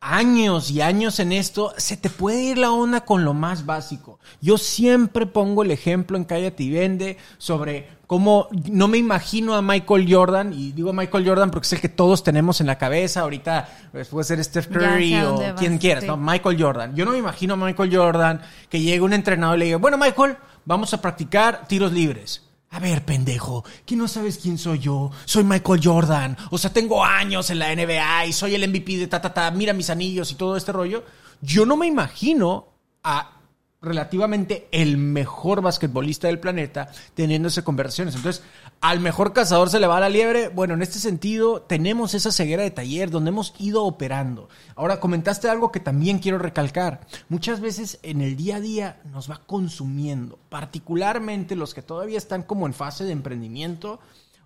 años 0.00 0.70
y 0.70 0.80
años 0.80 1.20
en 1.20 1.32
esto, 1.32 1.74
se 1.76 1.96
te 1.96 2.08
puede 2.08 2.42
ir 2.42 2.58
la 2.58 2.72
onda 2.72 3.04
con 3.04 3.24
lo 3.24 3.34
más 3.34 3.66
básico. 3.66 4.18
Yo 4.40 4.56
siempre 4.56 5.26
pongo 5.26 5.62
el 5.62 5.70
ejemplo 5.70 6.16
en 6.16 6.24
Cállate 6.24 6.62
y 6.62 6.70
Vende 6.70 7.18
sobre 7.36 7.88
cómo 8.06 8.48
no 8.70 8.88
me 8.88 8.96
imagino 8.98 9.54
a 9.54 9.62
Michael 9.62 10.12
Jordan, 10.12 10.52
y 10.54 10.72
digo 10.72 10.92
Michael 10.92 11.28
Jordan 11.28 11.50
porque 11.50 11.66
es 11.66 11.72
el 11.74 11.80
que 11.80 11.90
todos 11.90 12.24
tenemos 12.24 12.60
en 12.60 12.66
la 12.66 12.78
cabeza, 12.78 13.20
ahorita 13.20 13.68
pues, 13.92 14.08
puede 14.08 14.24
ser 14.24 14.42
Steph 14.42 14.68
Curry 14.68 15.20
o 15.20 15.54
quien 15.56 15.78
quieras, 15.78 16.04
¿no? 16.04 16.16
Michael 16.16 16.60
Jordan. 16.60 16.96
Yo 16.96 17.04
no 17.04 17.12
me 17.12 17.18
imagino 17.18 17.54
a 17.54 17.56
Michael 17.56 17.94
Jordan 17.94 18.40
que 18.70 18.80
llegue 18.80 19.02
un 19.02 19.12
entrenador 19.12 19.56
y 19.56 19.60
le 19.60 19.64
diga, 19.66 19.76
bueno 19.76 19.98
Michael, 19.98 20.36
vamos 20.64 20.94
a 20.94 21.00
practicar 21.02 21.68
tiros 21.68 21.92
libres. 21.92 22.49
A 22.72 22.78
ver, 22.78 23.04
pendejo, 23.04 23.64
¿qué 23.84 23.96
no 23.96 24.06
sabes 24.06 24.38
quién 24.38 24.56
soy 24.56 24.78
yo? 24.78 25.10
Soy 25.24 25.42
Michael 25.42 25.80
Jordan. 25.82 26.36
O 26.50 26.58
sea, 26.58 26.72
tengo 26.72 27.04
años 27.04 27.50
en 27.50 27.58
la 27.58 27.74
NBA 27.74 28.26
y 28.26 28.32
soy 28.32 28.54
el 28.54 28.68
MVP 28.68 28.96
de 28.96 29.06
ta, 29.08 29.20
ta, 29.20 29.34
ta. 29.34 29.50
Mira 29.50 29.72
mis 29.72 29.90
anillos 29.90 30.30
y 30.30 30.36
todo 30.36 30.56
este 30.56 30.70
rollo. 30.70 31.04
Yo 31.40 31.66
no 31.66 31.76
me 31.76 31.88
imagino 31.88 32.68
a 33.02 33.39
relativamente 33.82 34.68
el 34.72 34.98
mejor 34.98 35.62
basquetbolista 35.62 36.26
del 36.26 36.38
planeta 36.38 36.90
teniendo 37.14 37.48
esas 37.48 37.64
conversaciones. 37.64 38.14
Entonces, 38.14 38.42
al 38.80 39.00
mejor 39.00 39.32
cazador 39.32 39.70
se 39.70 39.80
le 39.80 39.86
va 39.86 40.00
la 40.00 40.08
liebre. 40.08 40.48
Bueno, 40.48 40.74
en 40.74 40.82
este 40.82 40.98
sentido, 40.98 41.62
tenemos 41.62 42.14
esa 42.14 42.30
ceguera 42.30 42.62
de 42.62 42.70
taller 42.70 43.10
donde 43.10 43.30
hemos 43.30 43.54
ido 43.58 43.84
operando. 43.84 44.48
Ahora, 44.76 45.00
comentaste 45.00 45.48
algo 45.48 45.72
que 45.72 45.80
también 45.80 46.18
quiero 46.18 46.38
recalcar. 46.38 47.06
Muchas 47.28 47.60
veces 47.60 47.98
en 48.02 48.20
el 48.20 48.36
día 48.36 48.56
a 48.56 48.60
día 48.60 49.00
nos 49.12 49.30
va 49.30 49.40
consumiendo, 49.46 50.38
particularmente 50.48 51.56
los 51.56 51.72
que 51.72 51.82
todavía 51.82 52.18
están 52.18 52.42
como 52.42 52.66
en 52.66 52.74
fase 52.74 53.04
de 53.04 53.12
emprendimiento 53.12 54.00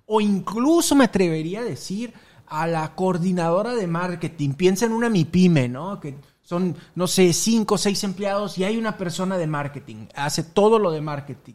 o 0.06 0.20
incluso 0.20 0.94
me 0.94 1.04
atrevería 1.04 1.60
a 1.60 1.64
decir 1.64 2.12
a 2.46 2.66
la 2.66 2.94
coordinadora 2.94 3.74
de 3.74 3.86
marketing. 3.86 4.50
Piensa 4.52 4.84
en 4.84 4.92
una 4.92 5.08
MIPYME, 5.08 5.68
¿no? 5.68 5.98
Que 5.98 6.14
son, 6.44 6.76
no 6.94 7.06
sé, 7.06 7.32
cinco 7.32 7.74
o 7.74 7.78
seis 7.78 8.04
empleados 8.04 8.58
y 8.58 8.64
hay 8.64 8.76
una 8.76 8.96
persona 8.96 9.36
de 9.38 9.46
marketing, 9.46 10.06
hace 10.14 10.42
todo 10.42 10.78
lo 10.78 10.90
de 10.92 11.00
marketing. 11.00 11.54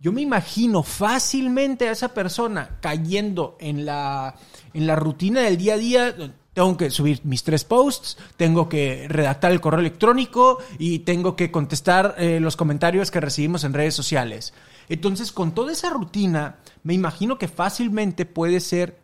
Yo 0.00 0.12
me 0.12 0.20
imagino 0.20 0.82
fácilmente 0.82 1.88
a 1.88 1.92
esa 1.92 2.12
persona 2.12 2.76
cayendo 2.82 3.56
en 3.58 3.86
la, 3.86 4.34
en 4.74 4.86
la 4.86 4.96
rutina 4.96 5.40
del 5.40 5.56
día 5.56 5.74
a 5.74 5.78
día. 5.78 6.14
Tengo 6.52 6.76
que 6.76 6.90
subir 6.90 7.20
mis 7.24 7.42
tres 7.42 7.64
posts, 7.64 8.18
tengo 8.36 8.68
que 8.68 9.06
redactar 9.08 9.50
el 9.50 9.62
correo 9.62 9.80
electrónico 9.80 10.58
y 10.78 10.98
tengo 11.00 11.36
que 11.36 11.50
contestar 11.50 12.16
eh, 12.18 12.38
los 12.38 12.56
comentarios 12.56 13.10
que 13.10 13.20
recibimos 13.20 13.64
en 13.64 13.72
redes 13.72 13.94
sociales. 13.94 14.52
Entonces, 14.88 15.32
con 15.32 15.54
toda 15.54 15.72
esa 15.72 15.88
rutina, 15.90 16.58
me 16.82 16.92
imagino 16.92 17.38
que 17.38 17.48
fácilmente 17.48 18.26
puede 18.26 18.60
ser 18.60 18.98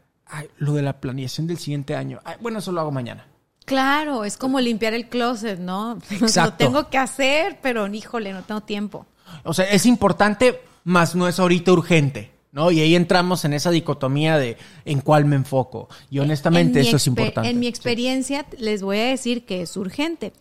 lo 0.59 0.75
de 0.75 0.83
la 0.83 1.01
planeación 1.01 1.47
del 1.47 1.59
siguiente 1.59 1.97
año. 1.97 2.21
bueno, 2.41 2.59
eso 2.59 2.73
lo 2.73 2.81
hago 2.81 2.93
mañana. 2.93 3.27
Claro, 3.65 4.25
es 4.25 4.37
como 4.37 4.61
limpiar 4.61 4.95
el 4.95 5.09
closet, 5.09 5.59
¿no? 5.59 5.99
Lo 6.37 6.53
tengo 6.55 6.89
que 6.89 6.99
hacer, 6.99 7.59
pero 7.63 7.87
híjole, 7.87 8.33
no 8.33 8.43
tengo 8.43 8.61
tiempo. 8.63 9.07
O 9.45 9.55
sea, 9.55 9.67
es 9.67 9.87
importante, 9.87 10.61
más 10.85 11.15
no 11.15 11.29
es 11.29 11.39
ahorita 11.39 11.73
urgente. 11.73 12.33
¿No? 12.53 12.73
Y 12.73 12.81
ahí 12.81 12.97
entramos 12.97 13.45
en 13.45 13.53
esa 13.53 13.71
dicotomía 13.71 14.37
de 14.37 14.57
en 14.85 15.03
cuál 15.03 15.25
me 15.25 15.37
enfoco. 15.37 15.89
Y 16.11 16.19
honestamente 16.19 16.81
eso 16.81 16.97
es 16.97 17.07
importante. 17.07 17.49
En 17.49 17.61
mi 17.61 17.69
experiencia 17.69 18.45
les 18.59 18.83
voy 18.83 18.99
a 18.99 19.05
decir 19.05 19.45
que 19.45 19.63
es 19.63 19.77
urgente. 19.77 20.33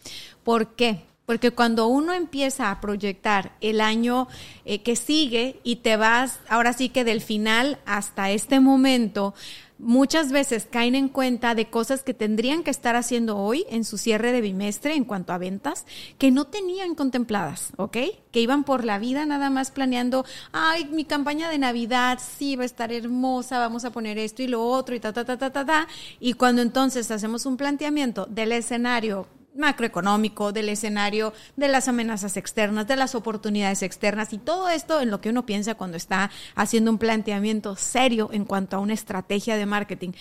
¿Por 0.43 0.69
qué? 0.69 1.03
Porque 1.27 1.51
cuando 1.51 1.85
uno 1.85 2.13
empieza 2.13 2.71
a 2.71 2.81
proyectar 2.81 3.55
el 3.61 3.81
año 3.81 4.27
eh, 4.65 4.81
que 4.81 4.95
sigue 4.95 5.59
y 5.63 5.75
te 5.75 5.95
vas, 5.95 6.39
ahora 6.49 6.73
sí 6.73 6.89
que 6.89 7.03
del 7.03 7.21
final 7.21 7.77
hasta 7.85 8.31
este 8.31 8.59
momento, 8.59 9.35
muchas 9.79 10.31
veces 10.31 10.67
caen 10.69 10.93
en 10.93 11.09
cuenta 11.09 11.55
de 11.55 11.69
cosas 11.69 12.03
que 12.03 12.13
tendrían 12.13 12.63
que 12.63 12.71
estar 12.71 12.95
haciendo 12.95 13.37
hoy 13.37 13.65
en 13.69 13.85
su 13.85 13.97
cierre 13.97 14.31
de 14.31 14.41
bimestre 14.41 14.93
en 14.93 15.05
cuanto 15.05 15.33
a 15.33 15.37
ventas 15.37 15.85
que 16.17 16.31
no 16.31 16.45
tenían 16.45 16.95
contempladas, 16.95 17.71
¿ok? 17.77 17.97
Que 18.31 18.41
iban 18.41 18.63
por 18.63 18.83
la 18.83 18.99
vida 18.99 19.25
nada 19.25 19.49
más 19.49 19.71
planeando, 19.71 20.25
ay, 20.51 20.85
mi 20.85 21.05
campaña 21.05 21.49
de 21.49 21.57
Navidad 21.57 22.19
sí 22.19 22.55
va 22.55 22.63
a 22.63 22.65
estar 22.65 22.91
hermosa, 22.91 23.59
vamos 23.59 23.85
a 23.85 23.91
poner 23.91 24.17
esto 24.17 24.43
y 24.43 24.47
lo 24.47 24.63
otro 24.63 24.95
y 24.95 24.99
ta, 24.99 25.13
ta, 25.13 25.25
ta, 25.25 25.37
ta, 25.37 25.49
ta, 25.49 25.65
ta. 25.65 25.87
Y 26.19 26.33
cuando 26.33 26.61
entonces 26.61 27.09
hacemos 27.09 27.45
un 27.45 27.57
planteamiento 27.57 28.25
del 28.25 28.51
escenario 28.51 29.27
macroeconómico, 29.55 30.51
del 30.51 30.69
escenario, 30.69 31.33
de 31.55 31.67
las 31.67 31.87
amenazas 31.87 32.37
externas, 32.37 32.87
de 32.87 32.95
las 32.95 33.15
oportunidades 33.15 33.83
externas 33.83 34.33
y 34.33 34.37
todo 34.37 34.69
esto 34.69 35.01
en 35.01 35.11
lo 35.11 35.21
que 35.21 35.29
uno 35.29 35.45
piensa 35.45 35.75
cuando 35.75 35.97
está 35.97 36.31
haciendo 36.55 36.91
un 36.91 36.97
planteamiento 36.97 37.75
serio 37.75 38.29
en 38.31 38.45
cuanto 38.45 38.77
a 38.77 38.79
una 38.79 38.93
estrategia 38.93 39.57
de 39.57 39.65
marketing. 39.65 40.11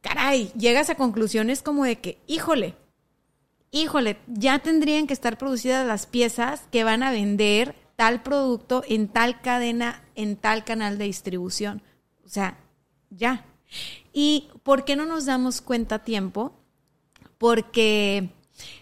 Caray, 0.00 0.50
llegas 0.56 0.90
a 0.90 0.94
conclusiones 0.94 1.62
como 1.62 1.84
de 1.84 2.00
que, 2.00 2.18
híjole, 2.26 2.74
híjole, 3.70 4.18
ya 4.26 4.58
tendrían 4.58 5.06
que 5.06 5.12
estar 5.12 5.38
producidas 5.38 5.86
las 5.86 6.06
piezas 6.06 6.62
que 6.70 6.84
van 6.84 7.02
a 7.02 7.12
vender 7.12 7.76
tal 7.96 8.22
producto 8.22 8.82
en 8.88 9.08
tal 9.08 9.40
cadena, 9.42 10.02
en 10.14 10.36
tal 10.36 10.64
canal 10.64 10.96
de 10.96 11.04
distribución. 11.04 11.82
O 12.24 12.28
sea, 12.28 12.58
ya. 13.10 13.44
¿Y 14.12 14.48
por 14.62 14.84
qué 14.84 14.96
no 14.96 15.04
nos 15.04 15.26
damos 15.26 15.60
cuenta 15.60 15.96
a 15.96 16.04
tiempo? 16.04 16.52
Porque 17.36 18.30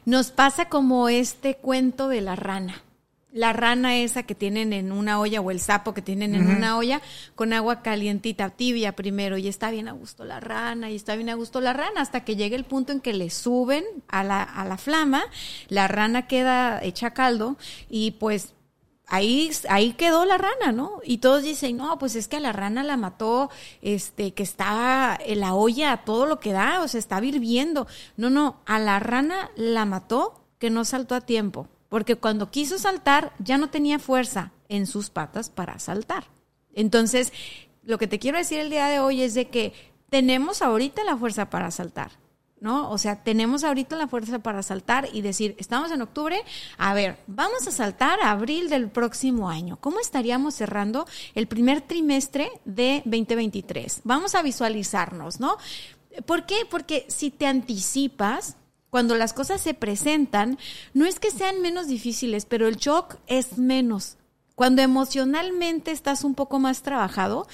nos 0.05 0.31
pasa 0.31 0.69
como 0.69 1.09
este 1.09 1.57
cuento 1.57 2.09
de 2.09 2.21
la 2.21 2.37
rana. 2.37 2.83
La 3.31 3.53
rana 3.53 3.99
esa 3.99 4.23
que 4.23 4.35
tienen 4.35 4.73
en 4.73 4.91
una 4.91 5.21
olla 5.21 5.43
o 5.43 5.51
el 5.51 5.61
sapo 5.61 5.93
que 5.93 6.01
tienen 6.01 6.35
en 6.35 6.49
una 6.49 6.79
olla 6.79 7.03
con 7.35 7.53
agua 7.53 7.83
calientita, 7.83 8.49
tibia 8.49 8.97
primero 8.97 9.37
y 9.37 9.49
está 9.49 9.71
bien 9.71 9.87
a 9.87 9.93
gusto 9.93 10.25
la 10.25 10.41
rana 10.41 10.91
y 10.91 10.97
está 10.97 11.15
bien 11.15 11.29
a 11.29 11.35
gusto 11.35 11.61
la 11.61 11.75
rana 11.75 12.01
hasta 12.01 12.25
que 12.25 12.37
llega 12.37 12.57
el 12.57 12.65
punto 12.65 12.91
en 12.91 13.01
que 13.01 13.13
le 13.13 13.29
suben 13.29 13.85
a 14.09 14.25
la, 14.25 14.43
a 14.43 14.65
la 14.65 14.79
flama, 14.79 15.23
la 15.69 15.89
rana 15.89 16.27
queda 16.27 16.83
hecha 16.83 17.11
caldo 17.11 17.59
y 17.91 18.13
pues 18.13 18.55
ahí, 19.09 19.51
ahí 19.69 19.95
quedó 19.95 20.25
la 20.25 20.39
rana, 20.39 20.73
¿no? 20.73 21.01
Y 21.05 21.19
todos 21.19 21.43
dicen, 21.43 21.77
no, 21.77 21.99
pues 21.99 22.15
es 22.15 22.29
que 22.29 22.37
a 22.37 22.41
la 22.41 22.53
rana 22.53 22.83
la 22.85 22.97
mató, 22.97 23.51
este, 23.83 24.33
que 24.33 24.43
está 24.43 25.19
la 25.27 25.55
olla, 25.55 26.05
todo 26.05 26.27
lo 26.27 26.39
que 26.39 26.53
da, 26.53 26.83
o 26.83 26.89
sea, 26.89 26.99
está 27.01 27.23
hirviendo. 27.25 27.87
No, 28.17 28.31
no, 28.31 28.61
a 28.67 28.79
la 28.79 29.01
rana 29.01 29.51
la 29.57 29.85
mató 29.85 30.45
que 30.59 30.71
no 30.71 30.85
saltó 30.85 31.15
a 31.15 31.21
tiempo, 31.21 31.69
porque 31.89 32.17
cuando 32.17 32.51
quiso 32.51 32.79
saltar 32.79 33.33
ya 33.39 33.59
no 33.59 33.71
tenía 33.71 33.99
fuerza 33.99 34.53
en 34.69 34.87
sus 34.87 35.11
patas 35.11 35.51
para 35.51 35.79
saltar. 35.79 36.25
Entonces, 36.75 37.33
lo 37.83 37.99
que 37.99 38.07
te 38.07 38.19
quiero 38.19 38.39
decir 38.39 38.59
el 38.59 38.71
día 38.71 38.87
de 38.87 39.01
hoy 39.01 39.23
es 39.23 39.35
de 39.35 39.49
que 39.49 39.73
tenemos 40.11 40.63
ahorita 40.63 41.05
la 41.05 41.17
fuerza 41.17 41.51
para 41.51 41.71
saltar 41.71 42.13
¿no? 42.61 42.91
O 42.91 42.99
sea, 42.99 43.23
tenemos 43.23 43.65
ahorita 43.65 43.97
la 43.97 44.09
fuerza 44.09 44.39
para 44.41 44.63
saltar 44.63 45.09
y 45.13 45.23
decir, 45.23 45.55
estamos 45.59 45.91
en 45.91 46.03
octubre, 46.03 46.43
a 46.77 46.95
ver, 46.95 47.19
vamos 47.27 47.67
a 47.67 47.71
saltar 47.71 48.21
a 48.21 48.31
abril 48.31 48.69
del 48.69 48.89
próximo 48.89 49.49
año. 49.49 49.79
¿Cómo 49.81 50.01
estaríamos 50.01 50.55
cerrando 50.55 51.07
el 51.35 51.47
primer 51.47 51.81
trimestre 51.81 52.51
de 52.65 53.03
2023? 53.05 54.03
Vamos 54.05 54.35
a 54.35 54.43
visualizarnos, 54.43 55.41
¿no? 55.41 55.57
¿Por 56.27 56.47
qué? 56.47 56.67
Porque 56.69 57.07
si 57.09 57.31
te 57.31 57.47
anticipas, 57.47 58.57
cuando 58.91 59.15
las 59.15 59.33
cosas 59.33 59.61
se 59.61 59.75
presentan, 59.75 60.59
no 60.95 61.05
es 61.05 61.21
que 61.21 61.31
sean 61.31 61.61
menos 61.61 61.87
difíciles, 61.87 62.47
pero 62.47 62.67
el 62.67 62.77
shock 62.77 63.17
es 63.27 63.59
menos. 63.59 64.17
Cuando 64.55 64.83
emocionalmente 64.83 65.93
estás 65.93 66.25
un 66.25 66.35
poco 66.35 66.59
más 66.59 66.83
trabajado, 66.83 67.47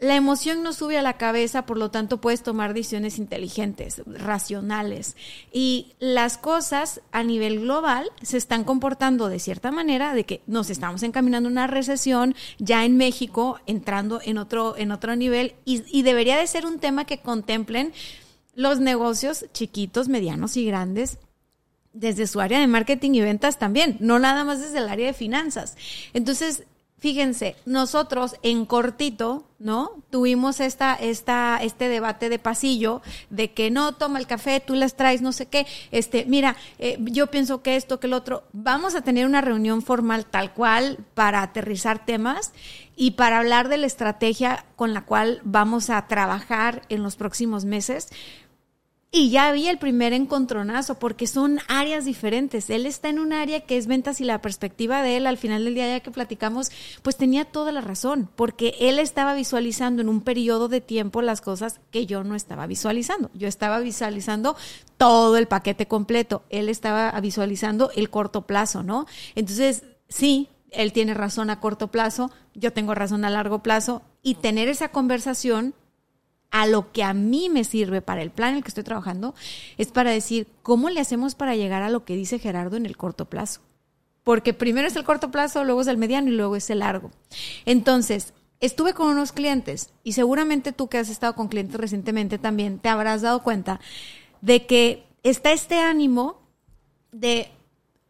la 0.00 0.16
emoción 0.16 0.62
no 0.62 0.72
sube 0.72 0.98
a 0.98 1.02
la 1.02 1.14
cabeza, 1.14 1.66
por 1.66 1.76
lo 1.76 1.90
tanto 1.90 2.20
puedes 2.20 2.42
tomar 2.42 2.74
decisiones 2.74 3.18
inteligentes, 3.18 4.02
racionales. 4.06 5.16
Y 5.52 5.94
las 5.98 6.38
cosas 6.38 7.00
a 7.12 7.22
nivel 7.22 7.60
global 7.60 8.10
se 8.22 8.36
están 8.36 8.64
comportando 8.64 9.28
de 9.28 9.38
cierta 9.38 9.70
manera, 9.70 10.14
de 10.14 10.24
que 10.24 10.42
nos 10.46 10.70
estamos 10.70 11.02
encaminando 11.02 11.48
a 11.48 11.52
una 11.52 11.66
recesión 11.66 12.34
ya 12.58 12.84
en 12.84 12.96
México, 12.96 13.60
entrando 13.66 14.20
en 14.24 14.38
otro, 14.38 14.76
en 14.76 14.92
otro 14.92 15.16
nivel, 15.16 15.54
y, 15.64 15.82
y 15.96 16.02
debería 16.02 16.36
de 16.36 16.46
ser 16.46 16.66
un 16.66 16.78
tema 16.78 17.04
que 17.04 17.20
contemplen 17.20 17.92
los 18.54 18.80
negocios 18.80 19.46
chiquitos, 19.52 20.08
medianos 20.08 20.56
y 20.56 20.64
grandes 20.64 21.18
desde 21.92 22.26
su 22.26 22.40
área 22.40 22.60
de 22.60 22.66
marketing 22.66 23.12
y 23.12 23.20
ventas 23.20 23.58
también, 23.58 23.96
no 24.00 24.18
nada 24.18 24.44
más 24.44 24.60
desde 24.60 24.78
el 24.78 24.88
área 24.88 25.06
de 25.06 25.14
finanzas. 25.14 25.76
Entonces, 26.12 26.64
fíjense, 26.98 27.56
nosotros 27.64 28.36
en 28.42 28.66
cortito, 28.66 29.44
¿no? 29.58 29.90
Tuvimos 30.10 30.60
esta, 30.60 30.94
esta, 30.94 31.58
este 31.62 31.88
debate 31.88 32.28
de 32.28 32.38
pasillo 32.38 33.02
de 33.30 33.52
que 33.52 33.70
no 33.70 33.94
toma 33.94 34.18
el 34.18 34.26
café, 34.26 34.60
tú 34.60 34.74
las 34.74 34.96
traes, 34.96 35.22
no 35.22 35.32
sé 35.32 35.46
qué. 35.46 35.66
Este, 35.90 36.24
mira, 36.26 36.56
eh, 36.78 36.98
yo 37.00 37.28
pienso 37.28 37.62
que 37.62 37.76
esto, 37.76 38.00
que 38.00 38.06
el 38.06 38.12
otro. 38.12 38.44
Vamos 38.52 38.94
a 38.94 39.02
tener 39.02 39.26
una 39.26 39.40
reunión 39.40 39.82
formal 39.82 40.26
tal 40.26 40.52
cual 40.52 40.98
para 41.14 41.42
aterrizar 41.42 42.04
temas 42.04 42.52
y 42.96 43.12
para 43.12 43.38
hablar 43.38 43.68
de 43.68 43.78
la 43.78 43.86
estrategia 43.86 44.64
con 44.76 44.92
la 44.92 45.04
cual 45.04 45.40
vamos 45.44 45.90
a 45.90 46.06
trabajar 46.08 46.82
en 46.88 47.02
los 47.02 47.16
próximos 47.16 47.64
meses 47.64 48.08
y 49.10 49.30
ya 49.30 49.48
había 49.48 49.70
el 49.70 49.78
primer 49.78 50.12
encontronazo, 50.12 50.98
porque 50.98 51.26
son 51.26 51.60
áreas 51.66 52.04
diferentes. 52.04 52.68
Él 52.68 52.84
está 52.84 53.08
en 53.08 53.18
un 53.18 53.32
área 53.32 53.60
que 53.60 53.78
es 53.78 53.86
ventas 53.86 54.20
y 54.20 54.24
la 54.24 54.42
perspectiva 54.42 55.02
de 55.02 55.16
él 55.16 55.26
al 55.26 55.38
final 55.38 55.64
del 55.64 55.74
día 55.74 55.88
ya 55.88 56.00
que 56.00 56.10
platicamos, 56.10 56.70
pues 57.02 57.16
tenía 57.16 57.46
toda 57.46 57.72
la 57.72 57.80
razón, 57.80 58.28
porque 58.36 58.74
él 58.80 58.98
estaba 58.98 59.34
visualizando 59.34 60.02
en 60.02 60.10
un 60.10 60.20
periodo 60.20 60.68
de 60.68 60.82
tiempo 60.82 61.22
las 61.22 61.40
cosas 61.40 61.80
que 61.90 62.04
yo 62.04 62.22
no 62.22 62.34
estaba 62.34 62.66
visualizando. 62.66 63.30
Yo 63.32 63.48
estaba 63.48 63.80
visualizando 63.80 64.56
todo 64.98 65.38
el 65.38 65.48
paquete 65.48 65.88
completo. 65.88 66.42
Él 66.50 66.68
estaba 66.68 67.18
visualizando 67.20 67.90
el 67.96 68.10
corto 68.10 68.42
plazo, 68.42 68.82
¿no? 68.82 69.06
Entonces, 69.34 69.84
sí, 70.10 70.48
él 70.70 70.92
tiene 70.92 71.14
razón 71.14 71.48
a 71.48 71.60
corto 71.60 71.88
plazo, 71.88 72.30
yo 72.54 72.74
tengo 72.74 72.94
razón 72.94 73.24
a 73.24 73.30
largo 73.30 73.62
plazo, 73.62 74.02
y 74.22 74.34
tener 74.34 74.68
esa 74.68 74.88
conversación 74.88 75.74
a 76.50 76.66
lo 76.66 76.92
que 76.92 77.02
a 77.02 77.14
mí 77.14 77.48
me 77.48 77.64
sirve 77.64 78.02
para 78.02 78.22
el 78.22 78.30
plan 78.30 78.50
en 78.50 78.56
el 78.56 78.62
que 78.62 78.68
estoy 78.68 78.84
trabajando, 78.84 79.34
es 79.76 79.88
para 79.88 80.10
decir, 80.10 80.46
¿cómo 80.62 80.90
le 80.90 81.00
hacemos 81.00 81.34
para 81.34 81.56
llegar 81.56 81.82
a 81.82 81.90
lo 81.90 82.04
que 82.04 82.16
dice 82.16 82.38
Gerardo 82.38 82.76
en 82.76 82.86
el 82.86 82.96
corto 82.96 83.26
plazo? 83.26 83.60
Porque 84.24 84.54
primero 84.54 84.88
es 84.88 84.96
el 84.96 85.04
corto 85.04 85.30
plazo, 85.30 85.64
luego 85.64 85.80
es 85.80 85.86
el 85.86 85.96
mediano 85.96 86.28
y 86.28 86.36
luego 86.36 86.56
es 86.56 86.68
el 86.70 86.80
largo. 86.80 87.10
Entonces, 87.64 88.34
estuve 88.60 88.94
con 88.94 89.08
unos 89.08 89.32
clientes 89.32 89.92
y 90.02 90.12
seguramente 90.12 90.72
tú 90.72 90.88
que 90.88 90.98
has 90.98 91.08
estado 91.08 91.34
con 91.34 91.48
clientes 91.48 91.80
recientemente 91.80 92.38
también 92.38 92.78
te 92.78 92.88
habrás 92.88 93.22
dado 93.22 93.42
cuenta 93.42 93.80
de 94.40 94.66
que 94.66 95.04
está 95.22 95.52
este 95.52 95.78
ánimo 95.78 96.40
de 97.12 97.50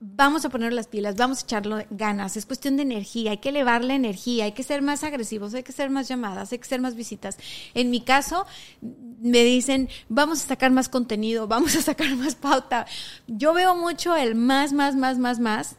vamos 0.00 0.44
a 0.44 0.48
poner 0.48 0.72
las 0.72 0.86
pilas, 0.86 1.16
vamos 1.16 1.40
a 1.40 1.44
echarlo 1.44 1.78
ganas, 1.90 2.36
es 2.36 2.46
cuestión 2.46 2.76
de 2.76 2.82
energía, 2.82 3.32
hay 3.32 3.38
que 3.38 3.48
elevar 3.48 3.82
la 3.82 3.94
energía, 3.94 4.44
hay 4.44 4.52
que 4.52 4.62
ser 4.62 4.80
más 4.80 5.02
agresivos, 5.02 5.54
hay 5.54 5.64
que 5.64 5.72
ser 5.72 5.90
más 5.90 6.08
llamadas, 6.08 6.52
hay 6.52 6.58
que 6.58 6.68
ser 6.68 6.80
más 6.80 6.94
visitas. 6.94 7.36
En 7.74 7.90
mi 7.90 8.00
caso, 8.00 8.46
me 8.80 9.42
dicen, 9.42 9.88
vamos 10.08 10.44
a 10.44 10.48
sacar 10.48 10.70
más 10.70 10.88
contenido, 10.88 11.48
vamos 11.48 11.74
a 11.76 11.82
sacar 11.82 12.14
más 12.16 12.34
pauta. 12.34 12.86
Yo 13.26 13.52
veo 13.54 13.74
mucho 13.74 14.14
el 14.14 14.34
más, 14.34 14.72
más, 14.72 14.94
más, 14.94 15.18
más, 15.18 15.40
más, 15.40 15.76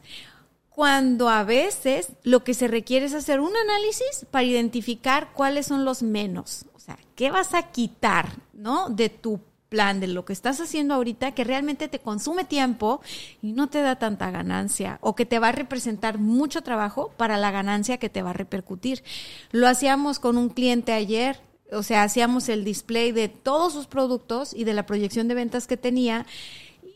cuando 0.69 1.29
a 1.29 1.43
veces 1.43 2.13
lo 2.23 2.43
que 2.43 2.53
se 2.53 2.67
requiere 2.67 3.05
es 3.05 3.13
hacer 3.13 3.39
un 3.39 3.51
análisis 3.55 4.25
para 4.31 4.45
identificar 4.45 5.33
cuáles 5.33 5.65
son 5.65 5.83
los 5.85 6.03
menos. 6.03 6.65
O 6.73 6.79
sea, 6.79 6.97
¿qué 7.15 7.31
vas 7.31 7.53
a 7.53 7.63
quitar, 7.63 8.29
no? 8.53 8.89
De 8.89 9.09
tu 9.09 9.41
plan 9.69 9.99
de 9.99 10.07
lo 10.07 10.25
que 10.25 10.33
estás 10.33 10.59
haciendo 10.59 10.95
ahorita 10.95 11.33
que 11.33 11.43
realmente 11.43 11.88
te 11.88 11.99
consume 11.99 12.43
tiempo 12.43 13.01
y 13.41 13.53
no 13.53 13.69
te 13.69 13.81
da 13.81 13.97
tanta 13.97 14.31
ganancia 14.31 14.97
o 15.01 15.15
que 15.15 15.25
te 15.25 15.39
va 15.39 15.49
a 15.49 15.53
representar 15.53 16.17
mucho 16.17 16.61
trabajo 16.61 17.11
para 17.15 17.38
la 17.38 17.51
ganancia 17.51 17.97
que 17.97 18.09
te 18.09 18.23
va 18.23 18.31
a 18.31 18.33
repercutir. 18.33 19.03
Lo 19.51 19.67
hacíamos 19.67 20.19
con 20.19 20.38
un 20.38 20.49
cliente 20.49 20.91
ayer, 20.91 21.39
o 21.71 21.83
sea, 21.83 22.03
hacíamos 22.03 22.49
el 22.49 22.65
display 22.65 23.11
de 23.11 23.29
todos 23.29 23.73
sus 23.73 23.88
productos 23.88 24.53
y 24.53 24.63
de 24.63 24.73
la 24.73 24.85
proyección 24.85 25.27
de 25.27 25.35
ventas 25.35 25.67
que 25.67 25.77
tenía 25.77 26.25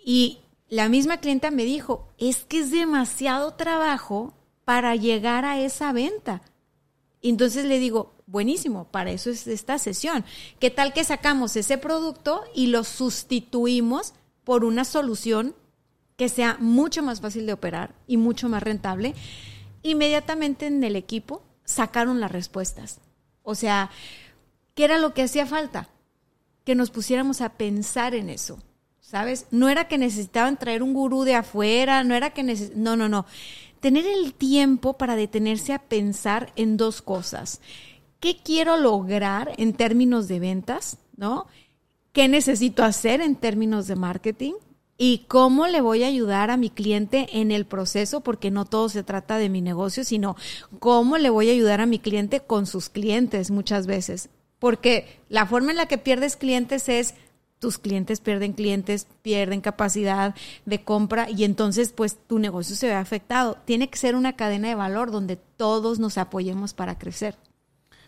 y 0.04 0.40
la 0.70 0.90
misma 0.90 1.18
clienta 1.18 1.52
me 1.52 1.66
dijo, 1.66 2.10
es 2.18 2.46
que 2.46 2.60
es 2.60 2.72
demasiado 2.72 3.54
trabajo 3.54 4.34
para 4.66 4.96
llegar 4.96 5.46
a 5.46 5.60
esa 5.60 5.92
venta. 5.92 6.42
Entonces 7.30 7.66
le 7.66 7.80
digo, 7.80 8.14
buenísimo, 8.28 8.86
para 8.92 9.12
eso 9.12 9.30
es 9.30 9.48
esta 9.48 9.80
sesión. 9.80 10.26
¿Qué 10.60 10.70
tal 10.70 10.94
que 10.94 11.06
sacamos 11.06 11.56
ese 11.56 11.78
producto 11.78 12.44
y 12.54 12.68
lo 12.68 12.84
sustituimos 12.84 14.14
por 14.44 14.66
una 14.66 14.84
solución 14.84 15.56
que 16.18 16.28
sea 16.28 16.58
mucho 16.60 17.02
más 17.02 17.22
fácil 17.22 17.46
de 17.46 17.54
operar 17.54 17.96
y 18.08 18.18
mucho 18.18 18.50
más 18.50 18.62
rentable? 18.62 19.16
Inmediatamente 19.84 20.68
en 20.68 20.84
el 20.84 20.98
equipo 20.98 21.44
sacaron 21.64 22.20
las 22.20 22.32
respuestas. 22.32 23.00
O 23.42 23.56
sea, 23.56 23.90
¿qué 24.76 24.84
era 24.84 24.98
lo 24.98 25.14
que 25.14 25.24
hacía 25.24 25.46
falta? 25.46 25.88
Que 26.66 26.76
nos 26.76 26.92
pusiéramos 26.92 27.40
a 27.40 27.50
pensar 27.54 28.16
en 28.16 28.30
eso. 28.30 28.60
¿Sabes? 29.14 29.46
No 29.52 29.70
era 29.70 29.88
que 29.88 30.00
necesitaban 30.00 30.58
traer 30.58 30.82
un 30.82 30.96
gurú 30.96 31.22
de 31.24 31.36
afuera, 31.36 32.04
no 32.04 32.16
era 32.16 32.32
que 32.32 32.42
neces 32.42 32.76
no, 32.76 32.98
no, 32.98 33.08
no. 33.08 33.28
Tener 33.80 34.08
el 34.08 34.34
tiempo 34.34 34.94
para 34.94 35.16
detenerse 35.16 35.72
a 35.72 35.78
pensar 35.78 36.52
en 36.56 36.78
dos 36.78 37.04
cosas. 37.04 37.62
¿Qué 38.20 38.38
quiero 38.44 38.76
lograr 38.76 39.54
en 39.58 39.74
términos 39.74 40.28
de 40.28 40.40
ventas? 40.40 40.98
¿No? 41.16 41.46
¿Qué 42.12 42.28
necesito 42.28 42.84
hacer 42.84 43.22
en 43.22 43.36
términos 43.36 43.86
de 43.86 43.96
marketing? 43.96 44.54
y 44.96 45.26
cómo 45.28 45.68
le 45.68 45.82
voy 45.82 46.04
a 46.04 46.08
ayudar 46.08 46.50
a 46.50 46.56
mi 46.56 46.70
cliente 46.70 47.28
en 47.34 47.52
el 47.52 47.66
proceso, 47.66 48.22
porque 48.22 48.52
no 48.52 48.66
todo 48.66 48.90
se 48.90 49.04
trata 49.04 49.38
de 49.38 49.50
mi 49.50 49.60
negocio, 49.60 50.04
sino 50.04 50.38
cómo 50.80 51.18
le 51.18 51.32
voy 51.32 51.50
a 51.50 51.52
ayudar 51.52 51.82
a 51.82 51.88
mi 51.88 51.98
cliente 51.98 52.40
con 52.42 52.68
sus 52.68 52.90
clientes 52.90 53.52
muchas 53.52 53.86
veces. 53.86 54.30
Porque 54.60 55.20
la 55.30 55.46
forma 55.48 55.72
en 55.72 55.78
la 55.78 55.88
que 55.88 55.98
pierdes 55.98 56.38
clientes 56.38 56.88
es 56.90 57.16
tus 57.64 57.78
clientes 57.78 58.20
pierden 58.20 58.52
clientes, 58.52 59.08
pierden 59.22 59.62
capacidad 59.62 60.36
de 60.66 60.84
compra 60.84 61.30
y 61.30 61.46
entonces 61.46 61.94
pues 61.94 62.18
tu 62.28 62.38
negocio 62.38 62.76
se 62.76 62.88
ve 62.88 62.94
afectado. 62.94 63.58
Tiene 63.64 63.90
que 63.90 63.98
ser 63.98 64.18
una 64.18 64.34
cadena 64.34 64.68
de 64.68 64.76
valor 64.76 65.12
donde 65.12 65.38
todos 65.38 65.98
nos 65.98 66.18
apoyemos 66.18 66.74
para 66.74 66.98
crecer. 66.98 67.38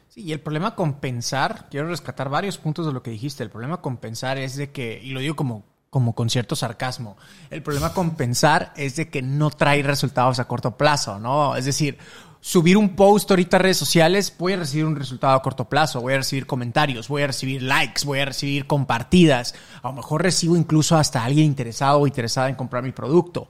Sí, 0.10 0.24
y 0.24 0.34
el 0.34 0.42
problema 0.42 0.76
con 0.76 0.96
pensar, 1.00 1.68
quiero 1.72 1.88
rescatar 1.88 2.28
varios 2.28 2.58
puntos 2.58 2.86
de 2.86 2.92
lo 2.92 3.02
que 3.02 3.12
dijiste, 3.12 3.44
el 3.44 3.50
problema 3.50 3.80
con 3.80 3.96
pensar 3.96 4.38
es 4.38 4.58
de 4.58 4.72
que, 4.72 5.00
y 5.02 5.12
lo 5.12 5.22
digo 5.22 5.38
como 5.38 5.64
como 5.90 6.14
con 6.14 6.30
cierto 6.30 6.58
sarcasmo. 6.58 7.16
El 7.50 7.64
problema 7.64 7.94
con 7.94 8.18
pensar 8.18 8.74
es 8.76 8.98
de 8.98 9.08
que 9.10 9.22
no 9.22 9.50
trae 9.50 9.82
resultados 9.82 10.40
a 10.40 10.46
corto 10.50 10.76
plazo, 10.76 11.20
¿no? 11.20 11.56
Es 11.56 11.64
decir, 11.64 11.98
subir 12.46 12.78
un 12.78 12.96
post 12.96 13.32
ahorita 13.32 13.58
a 13.58 13.60
redes 13.60 13.78
sociales, 13.78 14.32
voy 14.38 14.54
a 14.54 14.58
recibir 14.58 14.86
un 14.86 14.96
resultado 14.96 15.34
a 15.34 15.42
corto 15.42 15.68
plazo, 15.68 16.00
voy 16.00 16.14
a 16.14 16.18
recibir 16.18 16.46
comentarios, 16.46 17.08
voy 17.08 17.24
a 17.24 17.28
recibir 17.28 17.64
likes, 17.64 18.06
voy 18.06 18.20
a 18.20 18.26
recibir 18.26 18.68
compartidas, 18.68 19.56
a 19.82 19.88
lo 19.88 19.96
mejor 19.96 20.22
recibo 20.22 20.56
incluso 20.56 20.96
hasta 20.96 21.24
alguien 21.24 21.48
interesado 21.48 22.02
o 22.02 22.06
interesada 22.06 22.48
en 22.48 22.54
comprar 22.54 22.84
mi 22.84 22.92
producto. 22.92 23.50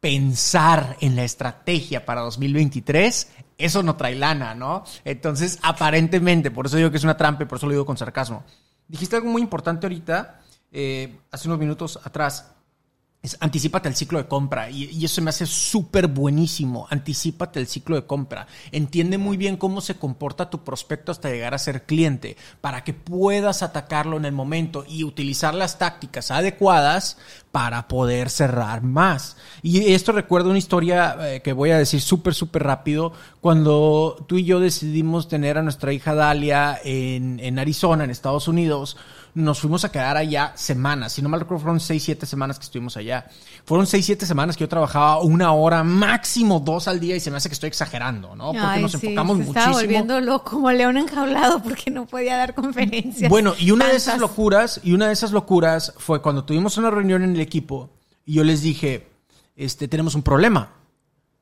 Pensar 0.00 0.96
en 1.02 1.16
la 1.16 1.24
estrategia 1.24 2.06
para 2.06 2.22
2023, 2.22 3.28
eso 3.58 3.82
no 3.82 3.94
trae 3.96 4.14
lana, 4.14 4.54
¿no? 4.54 4.84
Entonces, 5.04 5.58
aparentemente, 5.60 6.50
por 6.50 6.64
eso 6.64 6.78
digo 6.78 6.90
que 6.90 6.96
es 6.96 7.04
una 7.04 7.18
trampa 7.18 7.42
y 7.42 7.46
por 7.46 7.58
eso 7.58 7.66
lo 7.66 7.72
digo 7.72 7.84
con 7.84 7.98
sarcasmo. 7.98 8.42
Dijiste 8.86 9.16
algo 9.16 9.28
muy 9.28 9.42
importante 9.42 9.84
ahorita 9.84 10.40
eh, 10.72 11.14
hace 11.30 11.46
unos 11.46 11.58
minutos 11.60 12.00
atrás, 12.02 12.54
es 13.20 13.36
anticipate 13.40 13.88
el 13.88 13.96
ciclo 13.96 14.18
de 14.18 14.28
compra 14.28 14.70
y, 14.70 15.04
eso 15.04 15.20
me 15.22 15.30
hace 15.30 15.44
súper 15.46 16.06
buenísimo. 16.06 16.86
Anticípate 16.90 17.58
el 17.58 17.66
ciclo 17.66 17.96
de 17.96 18.06
compra. 18.06 18.46
Entiende 18.70 19.18
muy 19.18 19.36
bien 19.36 19.56
cómo 19.56 19.80
se 19.80 19.96
comporta 19.96 20.50
tu 20.50 20.62
prospecto 20.62 21.10
hasta 21.10 21.30
llegar 21.30 21.52
a 21.52 21.58
ser 21.58 21.84
cliente 21.84 22.36
para 22.60 22.84
que 22.84 22.94
puedas 22.94 23.62
atacarlo 23.62 24.16
en 24.16 24.24
el 24.24 24.32
momento 24.32 24.84
y 24.86 25.02
utilizar 25.02 25.54
las 25.54 25.78
tácticas 25.78 26.30
adecuadas 26.30 27.18
para 27.50 27.88
poder 27.88 28.30
cerrar 28.30 28.82
más. 28.82 29.36
Y 29.62 29.92
esto 29.92 30.12
recuerda 30.12 30.50
una 30.50 30.58
historia 30.58 31.16
eh, 31.20 31.42
que 31.42 31.52
voy 31.52 31.70
a 31.70 31.78
decir 31.78 32.00
súper, 32.00 32.34
súper 32.34 32.62
rápido. 32.62 33.12
Cuando 33.40 34.24
tú 34.28 34.36
y 34.36 34.44
yo 34.44 34.60
decidimos 34.60 35.26
tener 35.26 35.58
a 35.58 35.62
nuestra 35.62 35.92
hija 35.92 36.14
Dalia 36.14 36.78
en, 36.84 37.40
en 37.40 37.58
Arizona, 37.58 38.04
en 38.04 38.10
Estados 38.10 38.46
Unidos, 38.46 38.96
nos 39.38 39.60
fuimos 39.60 39.84
a 39.84 39.92
quedar 39.92 40.16
allá 40.16 40.52
semanas. 40.56 41.12
Si 41.12 41.22
no 41.22 41.28
mal 41.28 41.40
recuerdo, 41.40 41.62
fueron 41.62 41.80
6, 41.80 42.02
7 42.02 42.26
semanas 42.26 42.58
que 42.58 42.64
estuvimos 42.64 42.96
allá. 42.96 43.26
Fueron 43.64 43.86
6, 43.86 44.04
7 44.04 44.26
semanas 44.26 44.56
que 44.56 44.64
yo 44.64 44.68
trabajaba 44.68 45.20
una 45.20 45.52
hora, 45.52 45.84
máximo 45.84 46.60
dos 46.60 46.88
al 46.88 46.98
día, 46.98 47.14
y 47.14 47.20
se 47.20 47.30
me 47.30 47.36
hace 47.36 47.48
que 47.48 47.52
estoy 47.52 47.68
exagerando, 47.68 48.34
¿no? 48.34 48.52
Porque 48.52 48.80
nos 48.80 48.94
enfocamos 48.94 49.38
se 49.38 49.44
muchísimo. 49.44 49.60
Estaba 49.60 49.72
volviendo 49.72 50.20
loco 50.20 50.50
como 50.50 50.72
león 50.72 50.96
enjaulado 50.96 51.62
porque 51.62 51.90
no 51.90 52.06
podía 52.06 52.36
dar 52.36 52.54
conferencias. 52.54 53.30
Bueno, 53.30 53.54
y 53.58 53.70
una 53.70 53.86
de 53.86 53.96
esas 53.96 54.18
locuras, 54.18 54.80
y 54.82 54.92
una 54.92 55.06
de 55.06 55.12
esas 55.12 55.30
locuras 55.30 55.94
fue 55.98 56.20
cuando 56.20 56.44
tuvimos 56.44 56.76
una 56.76 56.90
reunión 56.90 57.22
en 57.22 57.34
el 57.34 57.40
equipo 57.40 57.90
y 58.26 58.34
yo 58.34 58.44
les 58.44 58.60
dije, 58.60 59.08
este, 59.56 59.86
tenemos 59.86 60.14
un 60.14 60.22
problema. 60.22 60.72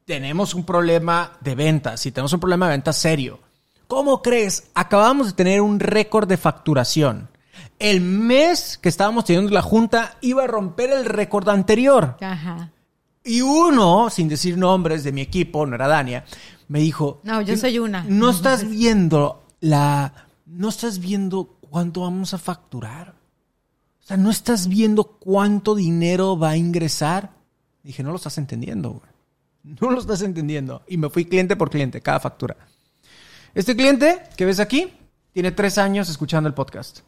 Tenemos 0.04 0.54
un 0.54 0.64
problema 0.64 1.32
de 1.40 1.54
ventas 1.54 2.04
y 2.06 2.12
tenemos 2.12 2.32
un 2.32 2.40
problema 2.40 2.66
de 2.66 2.72
ventas 2.72 2.96
serio. 2.96 3.40
¿Cómo 3.88 4.20
crees? 4.20 4.64
Acabamos 4.74 5.28
de 5.28 5.32
tener 5.32 5.60
un 5.62 5.80
récord 5.80 6.28
de 6.28 6.36
facturación 6.36 7.28
el 7.78 8.00
mes 8.00 8.78
que 8.78 8.88
estábamos 8.88 9.24
teniendo 9.24 9.52
la 9.52 9.62
junta 9.62 10.16
iba 10.20 10.44
a 10.44 10.46
romper 10.46 10.90
el 10.90 11.04
récord 11.04 11.48
anterior. 11.48 12.16
Ajá. 12.20 12.72
Y 13.24 13.40
uno, 13.40 14.08
sin 14.08 14.28
decir 14.28 14.56
nombres 14.56 15.02
de 15.02 15.12
mi 15.12 15.20
equipo, 15.20 15.66
no 15.66 15.74
era 15.74 15.88
Dania, 15.88 16.24
me 16.68 16.78
dijo... 16.80 17.20
No, 17.24 17.40
yo 17.42 17.56
soy 17.56 17.78
una. 17.78 18.04
No 18.08 18.30
estás 18.30 18.68
viendo 18.68 19.44
la... 19.60 20.28
No 20.46 20.68
estás 20.68 21.00
viendo 21.00 21.58
cuánto 21.68 22.02
vamos 22.02 22.34
a 22.34 22.38
facturar. 22.38 23.16
O 24.00 24.06
sea, 24.06 24.16
no 24.16 24.30
estás 24.30 24.68
viendo 24.68 25.04
cuánto 25.04 25.74
dinero 25.74 26.38
va 26.38 26.50
a 26.50 26.56
ingresar. 26.56 27.32
Dije, 27.82 28.04
no 28.04 28.10
lo 28.10 28.16
estás 28.16 28.38
entendiendo, 28.38 28.90
güey. 28.90 29.10
No 29.80 29.90
lo 29.90 29.98
estás 29.98 30.22
entendiendo. 30.22 30.82
Y 30.86 30.96
me 30.96 31.10
fui 31.10 31.24
cliente 31.24 31.56
por 31.56 31.70
cliente, 31.70 32.00
cada 32.00 32.20
factura. 32.20 32.56
Este 33.52 33.74
cliente 33.74 34.22
que 34.36 34.44
ves 34.44 34.60
aquí 34.60 34.92
tiene 35.32 35.50
tres 35.50 35.78
años 35.78 36.08
escuchando 36.08 36.48
el 36.48 36.54
podcast. 36.54 37.00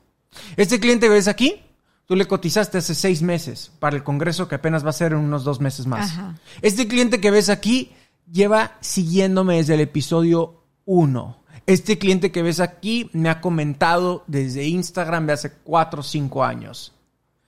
Este 0.57 0.81
cliente 0.81 1.07
que 1.07 1.12
ves 1.12 1.29
aquí, 1.29 1.62
tú 2.07 2.17
le 2.17 2.27
cotizaste 2.27 2.79
hace 2.79 2.95
seis 2.95 3.23
meses 3.23 3.73
para 3.79 3.97
el 3.97 4.03
congreso 4.03 4.49
que 4.49 4.57
apenas 4.57 4.85
va 4.85 4.91
a 4.91 4.95
ser 4.95 5.12
en 5.12 5.19
unos 5.19 5.45
dos 5.45 5.61
meses 5.61 5.87
más. 5.87 6.12
Ajá. 6.12 6.35
Este 6.62 6.88
cliente 6.88 7.21
que 7.21 7.31
ves 7.31 7.49
aquí 7.49 7.93
lleva 8.31 8.77
siguiéndome 8.81 9.57
desde 9.57 9.75
el 9.75 9.81
episodio 9.81 10.62
1. 10.85 11.38
Este 11.67 11.99
cliente 11.99 12.33
que 12.33 12.43
ves 12.43 12.61
aquí 12.61 13.11
me 13.12 13.29
ha 13.29 13.41
comentado 13.41 14.25
desde 14.27 14.67
Instagram 14.67 15.27
de 15.27 15.35
hace 15.35 15.53
cuatro 15.53 16.01
o 16.01 16.03
cinco 16.03 16.45
años. 16.45 16.95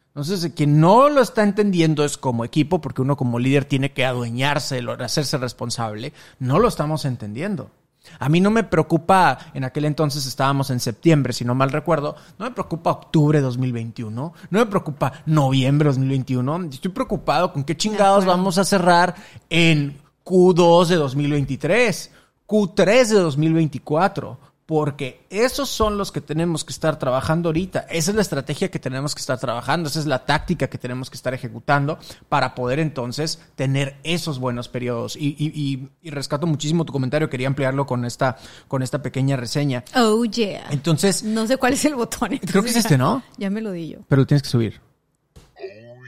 Entonces, 0.08 0.52
que 0.52 0.66
no 0.66 1.08
lo 1.08 1.22
está 1.22 1.42
entendiendo 1.42 2.04
es 2.04 2.18
como 2.18 2.44
equipo, 2.44 2.80
porque 2.80 3.00
uno 3.00 3.16
como 3.16 3.38
líder 3.38 3.64
tiene 3.64 3.92
que 3.92 4.04
adueñarse, 4.04 4.84
hacerse 4.98 5.38
responsable. 5.38 6.12
No 6.38 6.58
lo 6.58 6.68
estamos 6.68 7.04
entendiendo. 7.04 7.70
A 8.18 8.28
mí 8.28 8.40
no 8.40 8.50
me 8.50 8.64
preocupa, 8.64 9.38
en 9.54 9.64
aquel 9.64 9.84
entonces 9.84 10.26
estábamos 10.26 10.70
en 10.70 10.80
septiembre, 10.80 11.32
si 11.32 11.44
no 11.44 11.54
mal 11.54 11.70
recuerdo, 11.70 12.16
no 12.38 12.44
me 12.44 12.50
preocupa 12.50 12.90
octubre 12.90 13.38
de 13.38 13.42
2021, 13.42 14.34
no 14.50 14.58
me 14.58 14.66
preocupa 14.66 15.12
noviembre 15.26 15.86
de 15.86 15.94
2021, 15.94 16.68
estoy 16.70 16.90
preocupado 16.90 17.52
con 17.52 17.64
qué 17.64 17.76
chingados 17.76 18.24
vamos 18.24 18.58
a 18.58 18.64
cerrar 18.64 19.14
en 19.48 19.98
Q2 20.24 20.86
de 20.86 20.96
2023, 20.96 22.10
Q3 22.46 23.08
de 23.08 23.20
2024 23.20 24.49
porque 24.70 25.26
esos 25.30 25.68
son 25.68 25.98
los 25.98 26.12
que 26.12 26.20
tenemos 26.20 26.62
que 26.64 26.72
estar 26.72 26.96
trabajando 26.96 27.48
ahorita. 27.48 27.86
Esa 27.90 28.12
es 28.12 28.14
la 28.14 28.22
estrategia 28.22 28.70
que 28.70 28.78
tenemos 28.78 29.16
que 29.16 29.20
estar 29.20 29.36
trabajando, 29.36 29.88
esa 29.88 29.98
es 29.98 30.06
la 30.06 30.24
táctica 30.24 30.68
que 30.70 30.78
tenemos 30.78 31.10
que 31.10 31.16
estar 31.16 31.34
ejecutando 31.34 31.98
para 32.28 32.54
poder 32.54 32.78
entonces 32.78 33.40
tener 33.56 33.96
esos 34.04 34.38
buenos 34.38 34.68
periodos. 34.68 35.16
Y, 35.16 35.34
y, 35.36 35.48
y, 35.60 35.88
y 36.02 36.10
rescato 36.10 36.46
muchísimo 36.46 36.84
tu 36.84 36.92
comentario, 36.92 37.28
quería 37.28 37.48
ampliarlo 37.48 37.84
con 37.84 38.04
esta, 38.04 38.36
con 38.68 38.84
esta 38.84 39.02
pequeña 39.02 39.36
reseña. 39.36 39.82
Oh, 39.96 40.24
yeah. 40.24 40.68
Entonces, 40.70 41.24
No 41.24 41.48
sé 41.48 41.56
cuál 41.56 41.72
es 41.72 41.84
el 41.84 41.96
botón. 41.96 42.38
creo 42.38 42.62
que 42.62 42.70
es 42.70 42.76
este, 42.76 42.96
¿no? 42.96 43.24
Ya 43.38 43.50
me 43.50 43.62
lo 43.62 43.72
di 43.72 43.88
yo. 43.88 43.98
Pero 44.06 44.22
lo 44.22 44.26
tienes 44.28 44.44
que 44.44 44.50
subir. 44.50 44.80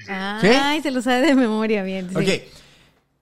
Ay, 0.08 0.80
se 0.82 0.92
lo 0.92 1.02
sabe 1.02 1.22
de 1.26 1.34
memoria 1.34 1.82
bien. 1.82 2.10
sí. 2.10 2.16
Ok. 2.16 2.28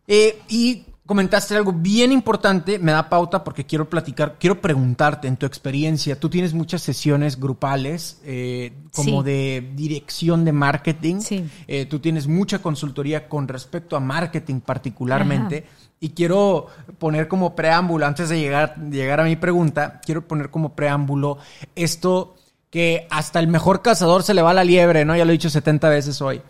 Eh, 0.06 0.38
y 0.50 0.84
comentaste 1.10 1.56
algo 1.56 1.72
bien 1.72 2.12
importante, 2.12 2.78
me 2.78 2.92
da 2.92 3.08
pauta 3.08 3.42
porque 3.42 3.66
quiero 3.66 3.90
platicar, 3.90 4.36
quiero 4.38 4.60
preguntarte 4.60 5.26
en 5.26 5.36
tu 5.36 5.44
experiencia, 5.44 6.14
tú 6.20 6.28
tienes 6.30 6.54
muchas 6.54 6.82
sesiones 6.82 7.40
grupales 7.40 8.20
eh, 8.24 8.72
como 8.94 9.22
Sí. 9.22 9.24
de 9.26 9.70
dirección 9.74 10.44
de 10.44 10.52
marketing, 10.52 11.18
Sí. 11.18 11.44
Eh, 11.66 11.86
tú 11.86 11.98
tienes 11.98 12.28
mucha 12.28 12.60
consultoría 12.62 13.28
con 13.28 13.48
respecto 13.48 13.96
a 13.96 14.00
marketing 14.00 14.60
particularmente 14.60 15.64
y 15.98 16.10
quiero 16.10 16.68
poner 17.00 17.26
como 17.26 17.56
preámbulo, 17.56 18.06
antes 18.06 18.28
de 18.28 18.38
llegar, 18.38 18.76
de 18.76 18.96
llegar 18.96 19.18
a 19.18 19.24
mi 19.24 19.34
pregunta, 19.34 20.00
quiero 20.06 20.28
poner 20.28 20.48
como 20.50 20.76
preámbulo 20.76 21.38
esto 21.74 22.36
que 22.70 23.08
hasta 23.10 23.40
el 23.40 23.48
mejor 23.48 23.82
cazador 23.82 24.22
se 24.22 24.32
le 24.32 24.42
va 24.42 24.54
la 24.54 24.62
liebre, 24.62 25.04
¿no? 25.04 25.16
Ya 25.16 25.24
lo 25.24 25.32
he 25.32 25.38
dicho 25.38 25.50
70 25.50 25.88
veces 25.88 26.22
hoy. 26.22 26.40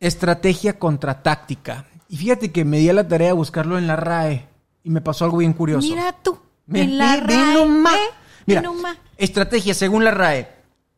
Estrategia 0.00 0.78
contra 0.78 1.22
táctica. 1.22 1.86
Y 2.12 2.16
fíjate 2.16 2.50
que 2.50 2.64
me 2.64 2.78
di 2.78 2.88
a 2.88 2.92
la 2.92 3.06
tarea 3.06 3.28
de 3.28 3.34
buscarlo 3.34 3.78
en 3.78 3.86
la 3.86 3.94
RAE 3.94 4.48
y 4.82 4.90
me 4.90 5.00
pasó 5.00 5.24
algo 5.24 5.36
bien 5.38 5.52
curioso. 5.52 5.86
Mira 5.88 6.12
tú. 6.22 6.36
Ve- 6.66 6.82
en 6.82 6.98
la 6.98 7.16
ve 7.18 7.34
RAE, 7.36 7.54
nomás. 7.54 7.94
ve, 7.94 8.00
Mira, 8.46 8.62
nomás. 8.62 8.96
estrategia 9.16 9.74
según 9.74 10.02
la 10.04 10.10
RAE. 10.10 10.48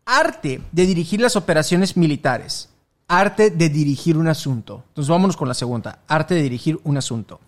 Arte 0.07 0.63
de 0.73 0.87
dirigir 0.87 1.21
las 1.21 1.37
operaciones 1.37 1.99
militares. 1.99 2.71
Arte 3.09 3.51
de 3.51 3.69
dirigir 3.69 4.17
un 4.17 4.27
asunto. 4.27 4.85
Entonces 4.89 5.11
vámonos 5.11 5.37
con 5.37 5.49
la 5.49 5.55
segunda. 5.55 5.99
Arte 6.09 6.35
de 6.35 6.43
dirigir 6.43 6.81
un 6.85 6.97
asunto. 6.97 7.41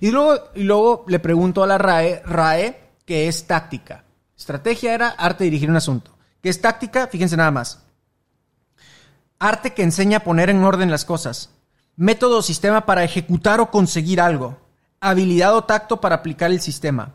Y 0.00 0.10
luego, 0.10 0.34
y 0.56 0.64
luego 0.64 1.04
le 1.06 1.20
pregunto 1.20 1.62
a 1.62 1.66
la 1.68 1.78
RAE, 1.78 2.22
RAE, 2.26 2.80
¿qué 3.06 3.28
es 3.28 3.46
táctica? 3.46 4.02
Estrategia 4.36 4.94
era 4.94 5.10
arte 5.10 5.44
de 5.44 5.50
dirigir 5.50 5.70
un 5.70 5.76
asunto. 5.76 6.10
¿Qué 6.42 6.48
es 6.48 6.60
táctica? 6.60 7.06
Fíjense 7.06 7.36
nada 7.36 7.52
más. 7.52 7.84
Arte 9.38 9.72
que 9.74 9.82
enseña 9.84 10.18
a 10.18 10.24
poner 10.24 10.50
en 10.50 10.64
orden 10.64 10.90
las 10.90 11.04
cosas. 11.04 11.50
Método 11.96 12.38
o 12.38 12.42
sistema 12.42 12.86
para 12.86 13.04
ejecutar 13.04 13.60
o 13.60 13.70
conseguir 13.70 14.20
algo. 14.20 14.58
Habilidad 15.00 15.56
o 15.56 15.64
tacto 15.64 16.00
para 16.00 16.16
aplicar 16.16 16.50
el 16.50 16.60
sistema. 16.60 17.14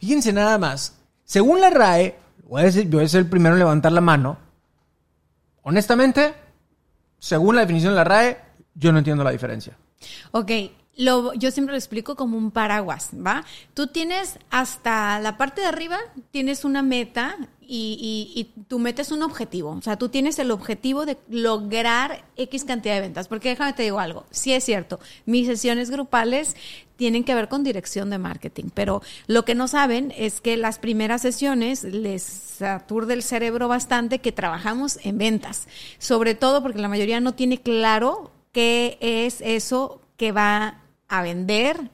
Fíjense 0.00 0.32
nada 0.32 0.58
más. 0.58 0.98
Según 1.24 1.60
la 1.60 1.70
RAE, 1.70 2.18
voy 2.44 2.62
a, 2.62 2.64
decir, 2.64 2.88
voy 2.88 3.04
a 3.04 3.08
ser 3.08 3.20
el 3.20 3.30
primero 3.30 3.54
en 3.54 3.60
levantar 3.60 3.92
la 3.92 4.00
mano. 4.00 4.38
Honestamente, 5.62 6.34
según 7.18 7.56
la 7.56 7.62
definición 7.62 7.92
de 7.92 7.96
la 7.96 8.04
RAE, 8.04 8.38
yo 8.74 8.92
no 8.92 8.98
entiendo 8.98 9.24
la 9.24 9.30
diferencia. 9.30 9.76
Ok, 10.32 10.50
lo, 10.96 11.32
yo 11.34 11.50
siempre 11.50 11.72
lo 11.72 11.78
explico 11.78 12.16
como 12.16 12.36
un 12.36 12.50
paraguas, 12.50 13.10
¿va? 13.14 13.44
Tú 13.74 13.86
tienes 13.86 14.38
hasta 14.50 15.20
la 15.20 15.36
parte 15.36 15.60
de 15.60 15.68
arriba, 15.68 15.98
tienes 16.30 16.64
una 16.64 16.82
meta 16.82 17.36
y, 17.66 18.32
y, 18.34 18.40
y, 18.40 18.62
tu 18.64 18.78
meta 18.78 19.02
es 19.02 19.10
un 19.12 19.22
objetivo. 19.22 19.70
O 19.70 19.82
sea, 19.82 19.96
tú 19.96 20.08
tienes 20.08 20.38
el 20.38 20.50
objetivo 20.50 21.06
de 21.06 21.18
lograr 21.28 22.24
X 22.36 22.64
cantidad 22.64 22.94
de 22.94 23.00
ventas. 23.00 23.28
Porque 23.28 23.50
déjame 23.50 23.72
te 23.72 23.82
digo 23.82 23.98
algo, 23.98 24.24
sí 24.30 24.52
es 24.52 24.64
cierto, 24.64 25.00
mis 25.26 25.46
sesiones 25.46 25.90
grupales 25.90 26.56
tienen 26.96 27.24
que 27.24 27.34
ver 27.34 27.48
con 27.48 27.64
dirección 27.64 28.10
de 28.10 28.18
marketing, 28.18 28.66
pero 28.72 29.02
lo 29.26 29.44
que 29.44 29.56
no 29.56 29.66
saben 29.66 30.12
es 30.16 30.40
que 30.40 30.56
las 30.56 30.78
primeras 30.78 31.22
sesiones 31.22 31.82
les 31.82 32.62
aturde 32.62 33.14
el 33.14 33.24
cerebro 33.24 33.66
bastante 33.66 34.20
que 34.20 34.30
trabajamos 34.30 35.00
en 35.02 35.18
ventas, 35.18 35.66
sobre 35.98 36.36
todo 36.36 36.62
porque 36.62 36.78
la 36.78 36.88
mayoría 36.88 37.18
no 37.18 37.34
tiene 37.34 37.58
claro 37.58 38.30
qué 38.52 38.98
es 39.00 39.40
eso 39.40 40.00
que 40.16 40.30
va 40.30 40.82
a 41.08 41.22
vender, 41.22 41.90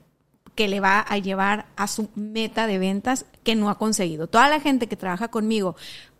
que 0.58 0.66
le 0.66 0.80
va 0.80 0.98
a 0.98 1.18
llevar 1.18 1.66
a 1.76 1.86
su 1.86 2.08
meta 2.16 2.66
de 2.66 2.80
ventas 2.80 3.26
que 3.44 3.54
no 3.54 3.70
ha 3.70 3.78
conseguido. 3.78 4.26
Toda 4.26 4.48
la 4.48 4.58
gente 4.58 4.88
que 4.88 4.96
trabaja 4.96 5.28
conmigo 5.28 5.76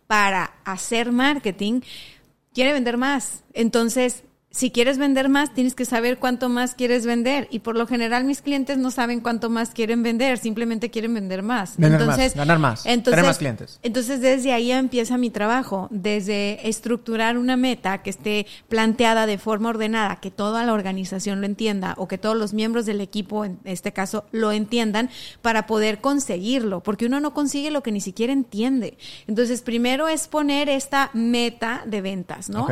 para 0.07 0.53
hacer 0.65 1.11
marketing 1.11 1.81
quiere 2.55 2.73
vender 2.73 2.99
más. 2.99 3.43
Entonces, 3.53 4.23
si 4.59 4.73
quieres 4.73 4.99
vender 4.99 5.29
más, 5.29 5.55
tienes 5.55 5.77
que 5.77 5.85
saber 5.85 6.19
cuánto 6.19 6.49
más 6.49 6.75
quieres 6.75 7.07
vender. 7.07 7.47
Y 7.53 7.61
por 7.61 7.77
lo 7.77 7.87
general 7.87 8.25
mis 8.25 8.43
clientes 8.43 8.77
no 8.77 8.91
saben 8.91 9.21
cuánto 9.21 9.51
más 9.51 9.71
quieren 9.71 10.03
vender, 10.03 10.37
simplemente 10.37 10.91
quieren 10.91 11.15
vender 11.15 11.45
más. 11.45 11.77
Vender 11.77 12.01
entonces, 12.01 12.35
más, 12.35 12.35
ganar 12.35 12.59
más, 12.59 12.85
entonces, 12.85 13.13
tener 13.13 13.25
más 13.25 13.39
clientes. 13.39 13.79
Entonces 13.85 14.21
desde 14.21 14.53
ahí 14.53 14.73
empieza 14.73 15.17
mi 15.17 15.31
trabajo, 15.31 15.87
desde 15.93 16.69
estructurar 16.69 17.39
una 17.39 17.57
meta 17.57 17.99
que 17.99 18.11
esté 18.11 18.49
planteada 18.69 19.27
de 19.27 19.39
forma 19.39 19.69
ordenada, 19.69 20.17
que 20.17 20.33
toda 20.33 20.65
la 20.65 20.73
organización 20.73 21.41
lo 21.41 21.47
entienda 21.47 21.95
o 21.97 22.09
que 22.09 22.19
todos 22.19 22.37
los 22.37 22.53
miembros 22.53 22.85
del 22.85 23.01
equipo, 23.01 23.45
en 23.45 23.61
este 23.63 23.93
caso, 23.93 24.25
lo 24.33 24.51
entiendan 24.51 25.09
para 25.41 25.69
poder 25.69 26.01
conseguirlo, 26.01 26.83
porque 26.83 27.07
uno 27.07 27.21
no 27.21 27.33
consigue 27.33 27.71
lo 27.71 27.85
que 27.85 27.93
ni 27.93 28.01
siquiera 28.01 28.33
entiende. 28.33 28.99
Entonces 29.29 29.63
primero 29.63 30.09
es 30.09 30.27
poner 30.27 30.69
esta 30.69 31.11
meta 31.13 31.83
de 31.87 32.01
ventas, 32.01 32.51
¿no? 32.51 32.67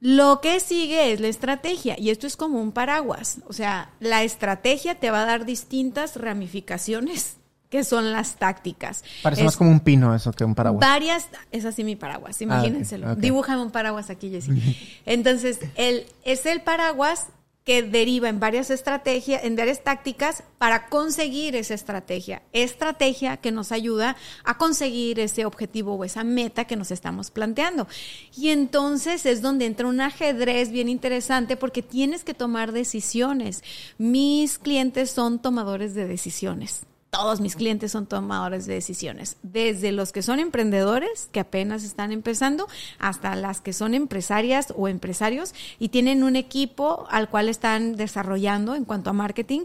Lo 0.00 0.40
que 0.40 0.60
sigue 0.60 1.12
es 1.12 1.20
la 1.20 1.28
estrategia 1.28 1.98
y 1.98 2.10
esto 2.10 2.26
es 2.26 2.36
como 2.36 2.60
un 2.60 2.72
paraguas. 2.72 3.38
O 3.46 3.52
sea, 3.52 3.90
la 3.98 4.22
estrategia 4.22 4.96
te 4.96 5.10
va 5.10 5.22
a 5.22 5.26
dar 5.26 5.46
distintas 5.46 6.16
ramificaciones 6.16 7.38
que 7.70 7.82
son 7.82 8.12
las 8.12 8.36
tácticas. 8.36 9.02
Parece 9.22 9.42
Es 9.42 9.46
más 9.46 9.56
como 9.56 9.70
un 9.70 9.80
pino 9.80 10.14
eso 10.14 10.32
que 10.32 10.44
un 10.44 10.54
paraguas. 10.54 10.80
Varias, 10.80 11.28
es 11.50 11.64
así 11.64 11.82
mi 11.82 11.96
paraguas, 11.96 12.40
imagínenselo. 12.42 13.08
Ah, 13.08 13.12
ok. 13.12 13.18
Dibújame 13.18 13.62
un 13.62 13.70
paraguas 13.70 14.10
aquí, 14.10 14.30
Jessy. 14.30 14.76
Entonces, 15.06 15.60
el, 15.76 16.06
es 16.24 16.46
el 16.46 16.60
paraguas 16.60 17.26
que 17.66 17.82
deriva 17.82 18.28
en 18.28 18.38
varias 18.38 18.70
estrategias, 18.70 19.42
en 19.42 19.56
varias 19.56 19.82
tácticas 19.82 20.44
para 20.56 20.86
conseguir 20.86 21.56
esa 21.56 21.74
estrategia. 21.74 22.42
Estrategia 22.52 23.38
que 23.38 23.50
nos 23.50 23.72
ayuda 23.72 24.16
a 24.44 24.56
conseguir 24.56 25.18
ese 25.18 25.44
objetivo 25.44 25.94
o 25.94 26.04
esa 26.04 26.22
meta 26.22 26.66
que 26.66 26.76
nos 26.76 26.92
estamos 26.92 27.32
planteando. 27.32 27.88
Y 28.36 28.50
entonces 28.50 29.26
es 29.26 29.42
donde 29.42 29.66
entra 29.66 29.88
un 29.88 30.00
ajedrez 30.00 30.70
bien 30.70 30.88
interesante 30.88 31.56
porque 31.56 31.82
tienes 31.82 32.22
que 32.22 32.34
tomar 32.34 32.70
decisiones. 32.70 33.64
Mis 33.98 34.58
clientes 34.58 35.10
son 35.10 35.40
tomadores 35.40 35.94
de 35.94 36.06
decisiones 36.06 36.86
todos 37.16 37.40
mis 37.40 37.56
clientes 37.56 37.92
son 37.92 38.06
tomadores 38.06 38.66
de 38.66 38.74
decisiones, 38.74 39.38
desde 39.42 39.90
los 39.90 40.12
que 40.12 40.20
son 40.20 40.38
emprendedores, 40.38 41.30
que 41.32 41.40
apenas 41.40 41.82
están 41.82 42.12
empezando, 42.12 42.68
hasta 42.98 43.34
las 43.36 43.62
que 43.62 43.72
son 43.72 43.94
empresarias 43.94 44.74
o 44.76 44.86
empresarios 44.86 45.54
y 45.78 45.88
tienen 45.88 46.22
un 46.22 46.36
equipo 46.36 47.06
al 47.10 47.30
cual 47.30 47.48
están 47.48 47.96
desarrollando 47.96 48.74
en 48.74 48.84
cuanto 48.84 49.10
a 49.10 49.14
marketing. 49.14 49.62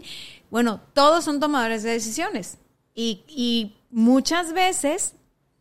Bueno, 0.50 0.80
todos 0.94 1.24
son 1.24 1.40
tomadores 1.40 1.82
de 1.82 1.90
decisiones 1.90 2.56
y, 2.94 3.22
y 3.28 3.76
muchas 3.90 4.54
veces 4.54 5.14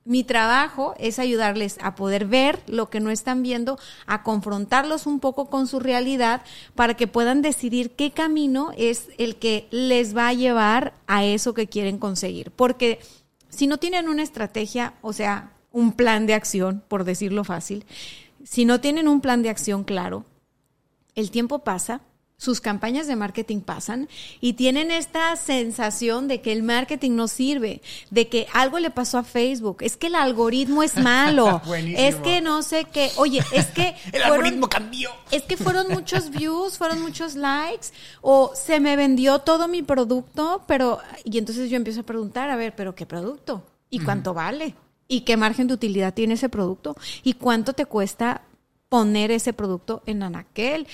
mi 0.04 0.24
trabajo 0.24 0.96
es 0.98 1.20
ayudarles 1.20 1.78
a 1.82 1.96
poder 1.96 2.26
ver 2.26 2.62
lo 2.68 2.90
que 2.90 3.00
no 3.00 3.12
están 3.12 3.44
viendo, 3.44 3.78
a 4.08 4.24
confrontarlos 4.24 5.06
un 5.06 5.20
poco 5.20 5.50
con 5.50 5.68
su 5.68 5.80
realidad 5.80 6.42
para 6.76 6.96
que 6.96 7.08
puedan 7.08 7.42
decidir 7.42 7.92
qué 7.92 8.12
camino 8.12 8.72
es 8.78 9.10
el 9.18 9.36
que 9.36 9.68
les 9.70 10.16
va 10.16 10.28
a 10.28 10.34
llevar 10.34 10.94
a 11.08 11.24
eso 11.24 11.54
que 11.54 11.68
quieren 11.68 12.00
conseguir. 12.00 12.52
Porque 12.52 13.00
si 13.50 13.68
no 13.68 13.78
tienen 13.78 14.10
una 14.10 14.24
estrategia, 14.24 14.96
o 15.02 15.14
sea, 15.14 15.54
un 15.72 15.94
plan 15.94 16.26
de 16.26 16.34
acción, 16.34 16.84
por 16.88 17.04
decirlo 17.04 17.44
fácil, 17.44 17.86
si 18.44 18.66
no 18.66 18.82
tienen 18.82 19.08
un 19.08 19.22
plan 19.22 19.44
de 19.44 19.50
acción 19.50 19.84
claro, 19.84 20.26
el 21.14 21.30
tiempo 21.30 21.60
pasa, 21.60 22.02
sus 22.42 22.60
campañas 22.60 23.06
de 23.06 23.16
marketing 23.16 23.60
pasan 23.62 24.10
y 24.40 24.54
tienen 24.54 24.90
esta 24.90 25.36
sensación 25.36 26.28
de 26.28 26.42
que 26.42 26.52
el 26.52 26.64
marketing 26.64 27.12
no 27.12 27.28
sirve, 27.28 27.84
de 28.10 28.30
que 28.30 28.48
algo 28.52 28.80
le 28.80 28.90
pasó 28.90 29.20
a 29.20 29.24
Facebook, 29.24 29.78
es 29.82 29.96
que 29.96 30.08
el 30.08 30.16
algoritmo 30.16 30.82
es 30.82 30.98
malo, 30.98 31.62
es 31.96 32.16
que 32.16 32.42
no 32.42 32.64
sé 32.64 32.86
qué, 32.86 33.12
oye, 33.18 33.44
es 33.54 33.68
que 33.68 33.90
El 34.06 34.22
fueron- 34.24 34.32
algoritmo 34.34 34.70
cambió. 34.70 35.12
es 35.30 35.44
que 35.44 35.56
fueron 35.56 35.90
muchos 35.90 36.32
views, 36.32 36.80
fueron 36.80 37.00
muchos 37.04 37.36
likes, 37.36 37.90
o 38.22 38.52
se 38.56 38.80
me 38.80 38.96
vendió 38.96 39.38
todo 39.40 39.68
mi 39.68 39.84
producto, 39.84 40.64
pero, 40.66 40.98
y 41.24 41.38
entonces 41.38 41.70
yo 41.70 41.78
empiezo 41.78 42.00
a 42.00 42.04
preguntar, 42.06 42.50
a 42.50 42.56
ver, 42.56 42.76
pero 42.76 42.96
¿qué 42.96 43.06
producto? 43.06 43.64
¿Y 43.92 44.00
cuánto 44.00 44.34
vale? 44.34 44.74
¿Y 45.08 45.22
qué 45.22 45.38
margen 45.38 45.68
de 45.68 45.76
utilidad 45.76 46.16
tiene 46.16 46.34
ese 46.34 46.50
producto? 46.50 46.96
¿Y 47.22 47.34
cuánto 47.34 47.74
te 47.74 47.86
cuesta 47.86 48.42
poner 48.90 49.30
ese 49.30 49.54
producto 49.54 50.02
en 50.08 50.24
Anaquel? 50.24 50.88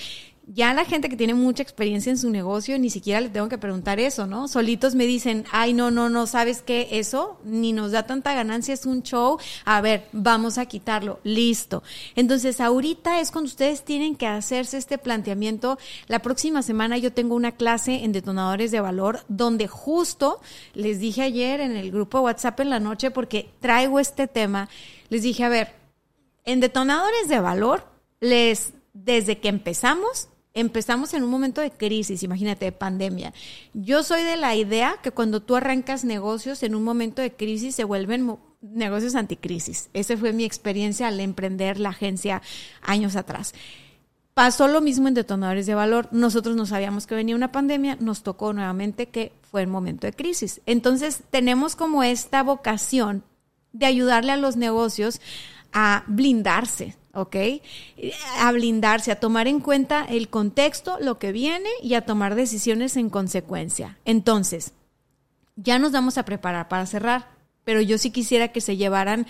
Ya 0.50 0.72
la 0.72 0.86
gente 0.86 1.10
que 1.10 1.16
tiene 1.16 1.34
mucha 1.34 1.62
experiencia 1.62 2.08
en 2.08 2.16
su 2.16 2.30
negocio, 2.30 2.78
ni 2.78 2.88
siquiera 2.88 3.20
le 3.20 3.28
tengo 3.28 3.50
que 3.50 3.58
preguntar 3.58 4.00
eso, 4.00 4.26
¿no? 4.26 4.48
Solitos 4.48 4.94
me 4.94 5.04
dicen, 5.04 5.44
ay, 5.52 5.74
no, 5.74 5.90
no, 5.90 6.08
no, 6.08 6.26
¿sabes 6.26 6.62
qué? 6.62 6.88
Eso 6.92 7.38
ni 7.44 7.74
nos 7.74 7.92
da 7.92 8.06
tanta 8.06 8.32
ganancia, 8.32 8.72
es 8.72 8.86
un 8.86 9.02
show. 9.02 9.38
A 9.66 9.82
ver, 9.82 10.08
vamos 10.12 10.56
a 10.56 10.64
quitarlo. 10.64 11.20
Listo. 11.22 11.82
Entonces, 12.16 12.62
ahorita 12.62 13.20
es 13.20 13.30
cuando 13.30 13.48
ustedes 13.48 13.84
tienen 13.84 14.16
que 14.16 14.26
hacerse 14.26 14.78
este 14.78 14.96
planteamiento. 14.96 15.78
La 16.06 16.20
próxima 16.20 16.62
semana 16.62 16.96
yo 16.96 17.12
tengo 17.12 17.34
una 17.34 17.52
clase 17.52 18.04
en 18.04 18.12
detonadores 18.12 18.70
de 18.70 18.80
valor 18.80 19.20
donde 19.28 19.68
justo 19.68 20.40
les 20.72 20.98
dije 20.98 21.20
ayer 21.20 21.60
en 21.60 21.76
el 21.76 21.90
grupo 21.90 22.20
WhatsApp 22.20 22.60
en 22.60 22.70
la 22.70 22.80
noche 22.80 23.10
porque 23.10 23.50
traigo 23.60 24.00
este 24.00 24.26
tema. 24.26 24.70
Les 25.10 25.20
dije, 25.22 25.44
a 25.44 25.50
ver, 25.50 25.74
en 26.46 26.60
detonadores 26.60 27.28
de 27.28 27.38
valor, 27.38 27.84
les, 28.20 28.72
desde 28.94 29.40
que 29.40 29.48
empezamos, 29.48 30.30
empezamos 30.54 31.14
en 31.14 31.22
un 31.22 31.30
momento 31.30 31.60
de 31.60 31.70
crisis, 31.70 32.22
imagínate, 32.22 32.66
de 32.66 32.72
pandemia. 32.72 33.32
Yo 33.74 34.02
soy 34.02 34.22
de 34.22 34.36
la 34.36 34.54
idea 34.54 34.96
que 35.02 35.10
cuando 35.10 35.40
tú 35.40 35.56
arrancas 35.56 36.04
negocios 36.04 36.62
en 36.62 36.74
un 36.74 36.84
momento 36.84 37.22
de 37.22 37.32
crisis 37.32 37.74
se 37.74 37.84
vuelven 37.84 38.38
negocios 38.60 39.14
anticrisis. 39.14 39.88
Esa 39.92 40.16
fue 40.16 40.32
mi 40.32 40.44
experiencia 40.44 41.08
al 41.08 41.20
emprender 41.20 41.78
la 41.78 41.90
agencia 41.90 42.42
años 42.82 43.16
atrás. 43.16 43.54
Pasó 44.34 44.68
lo 44.68 44.80
mismo 44.80 45.08
en 45.08 45.14
detonadores 45.14 45.66
de 45.66 45.74
valor. 45.74 46.08
Nosotros 46.12 46.54
no 46.54 46.64
sabíamos 46.64 47.06
que 47.06 47.16
venía 47.16 47.34
una 47.34 47.50
pandemia, 47.50 47.96
nos 48.00 48.22
tocó 48.22 48.52
nuevamente 48.52 49.08
que 49.08 49.32
fue 49.42 49.62
el 49.62 49.66
momento 49.66 50.06
de 50.06 50.12
crisis. 50.12 50.60
Entonces 50.64 51.22
tenemos 51.30 51.74
como 51.74 52.04
esta 52.04 52.42
vocación 52.42 53.24
de 53.72 53.86
ayudarle 53.86 54.32
a 54.32 54.36
los 54.36 54.56
negocios 54.56 55.20
a 55.72 56.04
blindarse, 56.06 56.96
¿ok? 57.20 57.36
A 58.38 58.52
blindarse, 58.52 59.12
a 59.12 59.20
tomar 59.20 59.48
en 59.48 59.60
cuenta 59.60 60.04
el 60.04 60.28
contexto, 60.28 60.98
lo 61.00 61.18
que 61.18 61.32
viene 61.32 61.68
y 61.82 61.94
a 61.94 62.06
tomar 62.06 62.34
decisiones 62.34 62.96
en 62.96 63.10
consecuencia. 63.10 63.98
Entonces, 64.04 64.72
ya 65.56 65.78
nos 65.78 65.92
vamos 65.92 66.18
a 66.18 66.24
preparar 66.24 66.68
para 66.68 66.86
cerrar, 66.86 67.28
pero 67.64 67.80
yo 67.80 67.98
sí 67.98 68.10
quisiera 68.10 68.48
que 68.48 68.60
se 68.60 68.76
llevaran 68.76 69.26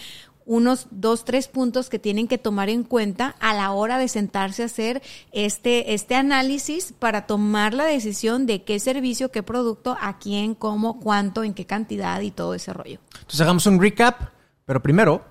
unos 0.48 0.86
dos, 0.90 1.26
tres 1.26 1.46
puntos 1.46 1.90
que 1.90 1.98
tienen 1.98 2.26
que 2.26 2.38
tomar 2.38 2.70
en 2.70 2.82
cuenta 2.82 3.36
a 3.38 3.52
la 3.52 3.70
hora 3.70 3.98
de 3.98 4.08
sentarse 4.08 4.62
a 4.62 4.66
hacer 4.66 5.02
este, 5.30 5.92
este 5.92 6.14
análisis 6.14 6.94
para 6.98 7.26
tomar 7.26 7.74
la 7.74 7.84
decisión 7.84 8.46
de 8.46 8.64
qué 8.64 8.80
servicio, 8.80 9.30
qué 9.30 9.42
producto, 9.42 9.98
a 10.00 10.18
quién, 10.18 10.54
cómo, 10.54 11.00
cuánto, 11.00 11.44
en 11.44 11.52
qué 11.52 11.66
cantidad 11.66 12.18
y 12.22 12.30
todo 12.30 12.54
ese 12.54 12.72
rollo. 12.72 12.98
Entonces 13.12 13.42
hagamos 13.42 13.66
un 13.66 13.78
recap, 13.78 14.30
pero 14.64 14.82
primero, 14.82 15.22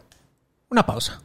una 0.69 0.85
pausa. 0.85 1.19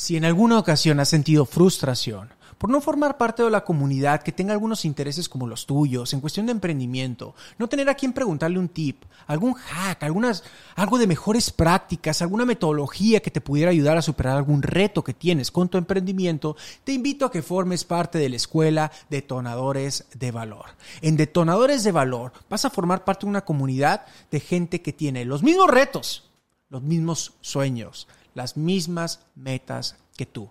Si 0.00 0.16
en 0.16 0.24
alguna 0.24 0.58
ocasión 0.58 0.98
has 0.98 1.10
sentido 1.10 1.44
frustración 1.44 2.30
por 2.56 2.70
no 2.70 2.80
formar 2.80 3.18
parte 3.18 3.42
de 3.42 3.50
la 3.50 3.64
comunidad 3.64 4.22
que 4.22 4.32
tenga 4.32 4.54
algunos 4.54 4.86
intereses 4.86 5.28
como 5.28 5.46
los 5.46 5.66
tuyos 5.66 6.14
en 6.14 6.22
cuestión 6.22 6.46
de 6.46 6.52
emprendimiento, 6.52 7.34
no 7.58 7.68
tener 7.68 7.86
a 7.90 7.94
quien 7.94 8.14
preguntarle 8.14 8.58
un 8.58 8.70
tip, 8.70 9.02
algún 9.26 9.52
hack, 9.52 10.02
algunas, 10.02 10.42
algo 10.74 10.96
de 10.96 11.06
mejores 11.06 11.50
prácticas, 11.50 12.22
alguna 12.22 12.46
metodología 12.46 13.20
que 13.20 13.30
te 13.30 13.42
pudiera 13.42 13.72
ayudar 13.72 13.98
a 13.98 14.02
superar 14.02 14.38
algún 14.38 14.62
reto 14.62 15.04
que 15.04 15.12
tienes 15.12 15.50
con 15.50 15.68
tu 15.68 15.76
emprendimiento, 15.76 16.56
te 16.82 16.92
invito 16.92 17.26
a 17.26 17.30
que 17.30 17.42
formes 17.42 17.84
parte 17.84 18.18
de 18.18 18.30
la 18.30 18.36
escuela 18.36 18.90
Detonadores 19.10 20.06
de 20.14 20.30
Valor. 20.30 20.64
En 21.02 21.18
Detonadores 21.18 21.84
de 21.84 21.92
Valor 21.92 22.32
vas 22.48 22.64
a 22.64 22.70
formar 22.70 23.04
parte 23.04 23.26
de 23.26 23.30
una 23.30 23.44
comunidad 23.44 24.06
de 24.30 24.40
gente 24.40 24.80
que 24.80 24.94
tiene 24.94 25.26
los 25.26 25.42
mismos 25.42 25.68
retos, 25.68 26.30
los 26.70 26.80
mismos 26.80 27.34
sueños, 27.42 28.08
las 28.34 28.56
mismas 28.56 29.20
metas 29.34 29.96
que 30.16 30.26
tú 30.26 30.50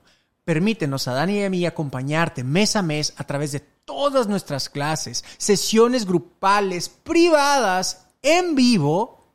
Permítenos 0.50 1.08
a 1.08 1.14
Dani 1.14 1.38
y 1.38 1.44
a 1.44 1.50
mí 1.52 1.64
acompañarte 1.68 2.44
mes 2.44 2.76
a 2.76 2.82
mes 2.82 3.14
a 3.18 3.24
través 3.24 3.52
de 3.52 3.60
todas 3.60 4.26
nuestras 4.26 4.68
clases, 4.68 5.24
sesiones 5.38 6.08
grupales, 6.08 6.90
privadas, 6.90 8.08
en 8.24 8.56
vivo 8.56 9.28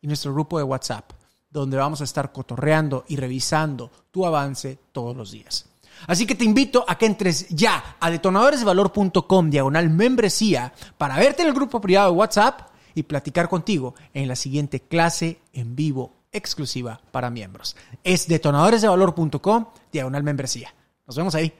y 0.00 0.06
nuestro 0.06 0.32
grupo 0.32 0.56
de 0.56 0.64
WhatsApp, 0.64 1.12
donde 1.50 1.76
vamos 1.76 2.00
a 2.00 2.04
estar 2.04 2.32
cotorreando 2.32 3.04
y 3.08 3.16
revisando 3.16 3.90
tu 4.10 4.24
avance 4.24 4.78
todos 4.90 5.14
los 5.14 5.32
días. 5.32 5.66
Así 6.06 6.24
que 6.26 6.34
te 6.34 6.46
invito 6.46 6.82
a 6.88 6.96
que 6.96 7.04
entres 7.04 7.46
ya 7.50 7.98
a 8.00 8.10
detonadoresdevalor.com 8.10 9.50
diagonal 9.50 9.90
membresía 9.90 10.72
para 10.96 11.18
verte 11.18 11.42
en 11.42 11.48
el 11.48 11.54
grupo 11.54 11.78
privado 11.78 12.10
de 12.10 12.16
WhatsApp 12.16 12.70
y 12.94 13.02
platicar 13.02 13.50
contigo 13.50 13.94
en 14.14 14.28
la 14.28 14.36
siguiente 14.36 14.80
clase 14.80 15.42
en 15.52 15.76
vivo 15.76 16.23
exclusiva 16.34 17.00
para 17.10 17.30
miembros. 17.30 17.76
Es 18.02 18.28
detonadoresdevalor.com 18.28 19.66
diagonal 19.90 20.22
membresía. 20.22 20.74
Nos 21.06 21.16
vemos 21.16 21.34
ahí. 21.34 21.52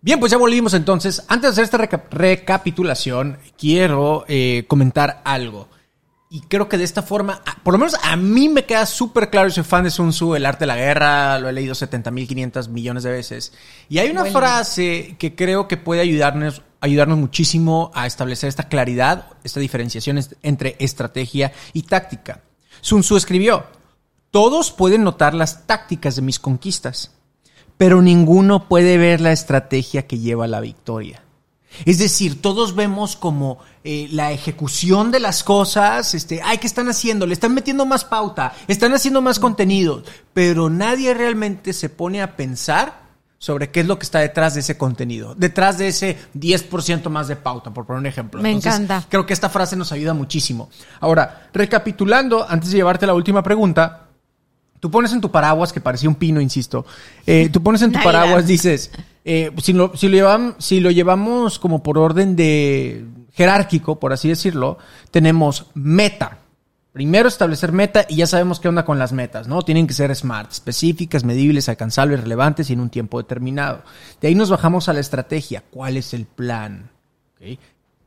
Bien, 0.00 0.18
pues 0.18 0.32
ya 0.32 0.38
volvimos 0.38 0.74
entonces. 0.74 1.22
Antes 1.28 1.54
de 1.54 1.62
hacer 1.62 1.64
esta 1.64 2.00
recapitulación, 2.10 3.38
quiero 3.56 4.24
eh, 4.26 4.64
comentar 4.66 5.22
algo. 5.24 5.68
Y 6.28 6.40
creo 6.40 6.68
que 6.68 6.78
de 6.78 6.84
esta 6.84 7.02
forma, 7.02 7.42
por 7.62 7.74
lo 7.74 7.78
menos 7.78 7.94
a 8.02 8.16
mí 8.16 8.48
me 8.48 8.64
queda 8.64 8.86
súper 8.86 9.28
claro, 9.28 9.50
soy 9.50 9.64
fan 9.64 9.84
de 9.84 9.90
Sun 9.90 10.10
Tzu, 10.10 10.34
El 10.34 10.46
arte 10.46 10.60
de 10.60 10.66
la 10.66 10.76
guerra, 10.76 11.38
lo 11.38 11.48
he 11.48 11.52
leído 11.52 11.74
70.500 11.74 12.68
millones 12.68 13.02
de 13.02 13.12
veces. 13.12 13.52
Y 13.90 13.98
hay 13.98 14.08
una 14.08 14.24
frase 14.24 15.14
que 15.18 15.34
creo 15.34 15.68
que 15.68 15.76
puede 15.76 16.00
ayudarnos, 16.00 16.62
ayudarnos 16.80 17.18
muchísimo 17.18 17.90
a 17.94 18.06
establecer 18.06 18.48
esta 18.48 18.68
claridad, 18.68 19.26
esta 19.44 19.60
diferenciación 19.60 20.18
entre 20.42 20.74
estrategia 20.80 21.52
y 21.74 21.82
táctica. 21.82 22.40
Sun 22.80 23.02
Tzu 23.02 23.18
escribió, 23.18 23.66
todos 24.32 24.72
pueden 24.72 25.04
notar 25.04 25.34
las 25.34 25.66
tácticas 25.66 26.16
de 26.16 26.22
mis 26.22 26.40
conquistas, 26.40 27.12
pero 27.76 28.00
ninguno 28.02 28.66
puede 28.66 28.96
ver 28.96 29.20
la 29.20 29.30
estrategia 29.30 30.06
que 30.06 30.18
lleva 30.18 30.46
a 30.46 30.48
la 30.48 30.60
victoria. 30.60 31.22
Es 31.84 31.98
decir, 31.98 32.40
todos 32.40 32.74
vemos 32.74 33.14
como 33.14 33.58
eh, 33.84 34.08
la 34.10 34.32
ejecución 34.32 35.10
de 35.10 35.20
las 35.20 35.44
cosas, 35.44 36.14
este, 36.14 36.40
ay, 36.42 36.58
¿qué 36.58 36.66
están 36.66 36.88
haciendo? 36.88 37.26
Le 37.26 37.34
están 37.34 37.54
metiendo 37.54 37.84
más 37.84 38.04
pauta, 38.04 38.54
están 38.68 38.94
haciendo 38.94 39.20
más 39.20 39.38
contenido, 39.38 40.02
pero 40.32 40.70
nadie 40.70 41.12
realmente 41.12 41.72
se 41.74 41.90
pone 41.90 42.22
a 42.22 42.34
pensar 42.34 43.02
sobre 43.36 43.70
qué 43.70 43.80
es 43.80 43.86
lo 43.86 43.98
que 43.98 44.04
está 44.04 44.20
detrás 44.20 44.54
de 44.54 44.60
ese 44.60 44.78
contenido, 44.78 45.34
detrás 45.34 45.76
de 45.76 45.88
ese 45.88 46.16
10% 46.34 47.08
más 47.10 47.28
de 47.28 47.36
pauta, 47.36 47.70
por 47.70 47.84
poner 47.84 48.00
un 48.00 48.06
ejemplo. 48.06 48.40
Me 48.40 48.52
encanta. 48.52 49.04
Creo 49.08 49.26
que 49.26 49.32
esta 49.34 49.48
frase 49.48 49.76
nos 49.76 49.92
ayuda 49.92 50.14
muchísimo. 50.14 50.70
Ahora, 51.00 51.48
recapitulando, 51.52 52.46
antes 52.48 52.70
de 52.70 52.76
llevarte 52.76 53.06
la 53.06 53.14
última 53.14 53.42
pregunta, 53.42 54.01
Tú 54.82 54.90
pones 54.90 55.12
en 55.12 55.20
tu 55.20 55.30
paraguas, 55.30 55.72
que 55.72 55.80
parecía 55.80 56.08
un 56.08 56.16
pino, 56.16 56.40
insisto. 56.40 56.84
Eh, 57.24 57.50
tú 57.52 57.62
pones 57.62 57.82
en 57.82 57.92
tu 57.92 58.02
paraguas, 58.02 58.48
dices, 58.48 58.90
eh, 59.24 59.52
si, 59.62 59.72
lo, 59.74 59.96
si, 59.96 60.08
lo 60.08 60.16
llevamos, 60.16 60.56
si 60.58 60.80
lo 60.80 60.90
llevamos 60.90 61.60
como 61.60 61.84
por 61.84 61.98
orden 61.98 62.34
de 62.34 63.04
jerárquico, 63.32 64.00
por 64.00 64.12
así 64.12 64.28
decirlo, 64.28 64.78
tenemos 65.12 65.66
meta. 65.74 66.38
Primero 66.90 67.28
establecer 67.28 67.70
meta 67.70 68.06
y 68.08 68.16
ya 68.16 68.26
sabemos 68.26 68.58
qué 68.58 68.66
onda 68.66 68.84
con 68.84 68.98
las 68.98 69.12
metas, 69.12 69.46
¿no? 69.46 69.62
Tienen 69.62 69.86
que 69.86 69.94
ser 69.94 70.12
smart, 70.16 70.50
específicas, 70.50 71.22
medibles, 71.22 71.68
alcanzables, 71.68 72.20
relevantes 72.20 72.68
y 72.68 72.72
en 72.72 72.80
un 72.80 72.90
tiempo 72.90 73.22
determinado. 73.22 73.84
De 74.20 74.26
ahí 74.26 74.34
nos 74.34 74.50
bajamos 74.50 74.88
a 74.88 74.94
la 74.94 74.98
estrategia. 74.98 75.62
¿Cuál 75.70 75.96
es 75.96 76.12
el 76.12 76.26
plan? 76.26 76.90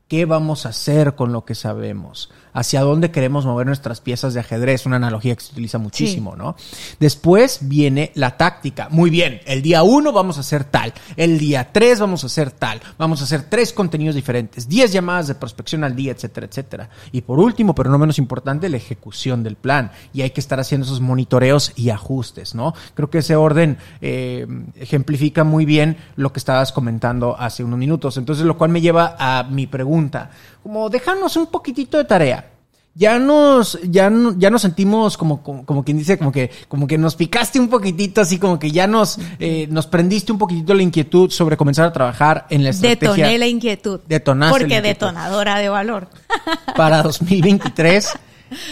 ¿Qué 0.09 0.25
vamos 0.25 0.65
a 0.65 0.69
hacer 0.69 1.15
con 1.15 1.31
lo 1.31 1.45
que 1.45 1.55
sabemos? 1.55 2.31
Hacia 2.55 2.81
dónde 2.81 3.11
queremos 3.11 3.45
mover 3.45 3.67
nuestras 3.67 3.99
piezas 3.99 4.33
de 4.33 4.39
ajedrez, 4.39 4.85
una 4.85 4.95
analogía 4.95 5.35
que 5.35 5.43
se 5.43 5.51
utiliza 5.51 5.77
muchísimo, 5.77 6.35
¿no? 6.37 6.55
Después 6.99 7.59
viene 7.61 8.11
la 8.15 8.37
táctica. 8.37 8.87
Muy 8.89 9.09
bien, 9.09 9.41
el 9.45 9.61
día 9.61 9.83
uno 9.83 10.13
vamos 10.13 10.37
a 10.37 10.39
hacer 10.39 10.63
tal, 10.63 10.93
el 11.17 11.37
día 11.37 11.71
tres 11.73 11.99
vamos 11.99 12.23
a 12.23 12.27
hacer 12.27 12.51
tal, 12.51 12.81
vamos 12.97 13.19
a 13.19 13.25
hacer 13.25 13.43
tres 13.49 13.73
contenidos 13.73 14.15
diferentes, 14.15 14.69
diez 14.69 14.93
llamadas 14.93 15.27
de 15.27 15.35
prospección 15.35 15.83
al 15.83 15.97
día, 15.97 16.13
etcétera, 16.13 16.47
etcétera. 16.47 16.89
Y 17.11 17.21
por 17.21 17.39
último, 17.39 17.75
pero 17.75 17.89
no 17.89 17.97
menos 17.97 18.17
importante, 18.19 18.69
la 18.69 18.77
ejecución 18.77 19.43
del 19.43 19.57
plan. 19.57 19.91
Y 20.13 20.21
hay 20.21 20.29
que 20.29 20.39
estar 20.39 20.59
haciendo 20.59 20.85
esos 20.85 21.01
monitoreos 21.01 21.73
y 21.75 21.89
ajustes, 21.89 22.55
¿no? 22.55 22.73
Creo 22.93 23.09
que 23.09 23.17
ese 23.17 23.35
orden 23.35 23.77
eh, 23.99 24.47
ejemplifica 24.75 25.43
muy 25.43 25.65
bien 25.65 25.97
lo 26.15 26.31
que 26.31 26.39
estabas 26.39 26.71
comentando 26.71 27.35
hace 27.37 27.65
unos 27.65 27.77
minutos. 27.77 28.15
Entonces, 28.15 28.45
lo 28.45 28.57
cual 28.57 28.69
me 28.69 28.79
lleva 28.79 29.17
a 29.19 29.43
mi 29.43 29.67
pregunta 29.67 30.31
como 30.65 30.89
déjanos 30.89 31.38
un 31.38 31.45
poquitito 31.45 31.99
de 31.99 32.06
tarea. 32.06 32.49
Ya 32.95 33.19
nos, 33.19 33.78
ya, 33.84 34.12
ya 34.36 34.49
nos 34.49 34.63
sentimos 34.63 35.15
como, 35.15 35.43
como, 35.43 35.84
quien 35.84 35.99
dice, 35.99 36.17
como 36.17 36.32
que, 36.32 36.49
como 36.67 36.88
que 36.88 36.97
nos 36.97 37.15
picaste 37.15 37.60
un 37.60 37.69
poquitito, 37.69 38.21
así 38.21 38.39
como 38.39 38.58
que 38.58 38.71
ya 38.71 38.88
nos, 38.88 39.19
eh, 39.38 39.67
nos 39.69 39.86
prendiste 39.86 40.32
un 40.32 40.39
poquitito 40.39 40.73
la 40.73 40.82
inquietud 40.82 41.30
sobre 41.30 41.56
comenzar 41.56 41.86
a 41.86 41.93
trabajar 41.93 42.47
en 42.49 42.63
la 42.63 42.71
estrategia. 42.71 43.10
Detoné 43.12 43.38
la 43.38 43.45
inquietud. 43.45 43.99
Detonaste 44.08 44.58
Porque 44.58 44.82
detonadora 44.82 45.60
de 45.60 45.69
valor. 45.69 46.08
Para 46.75 47.04
2023. 47.04 48.17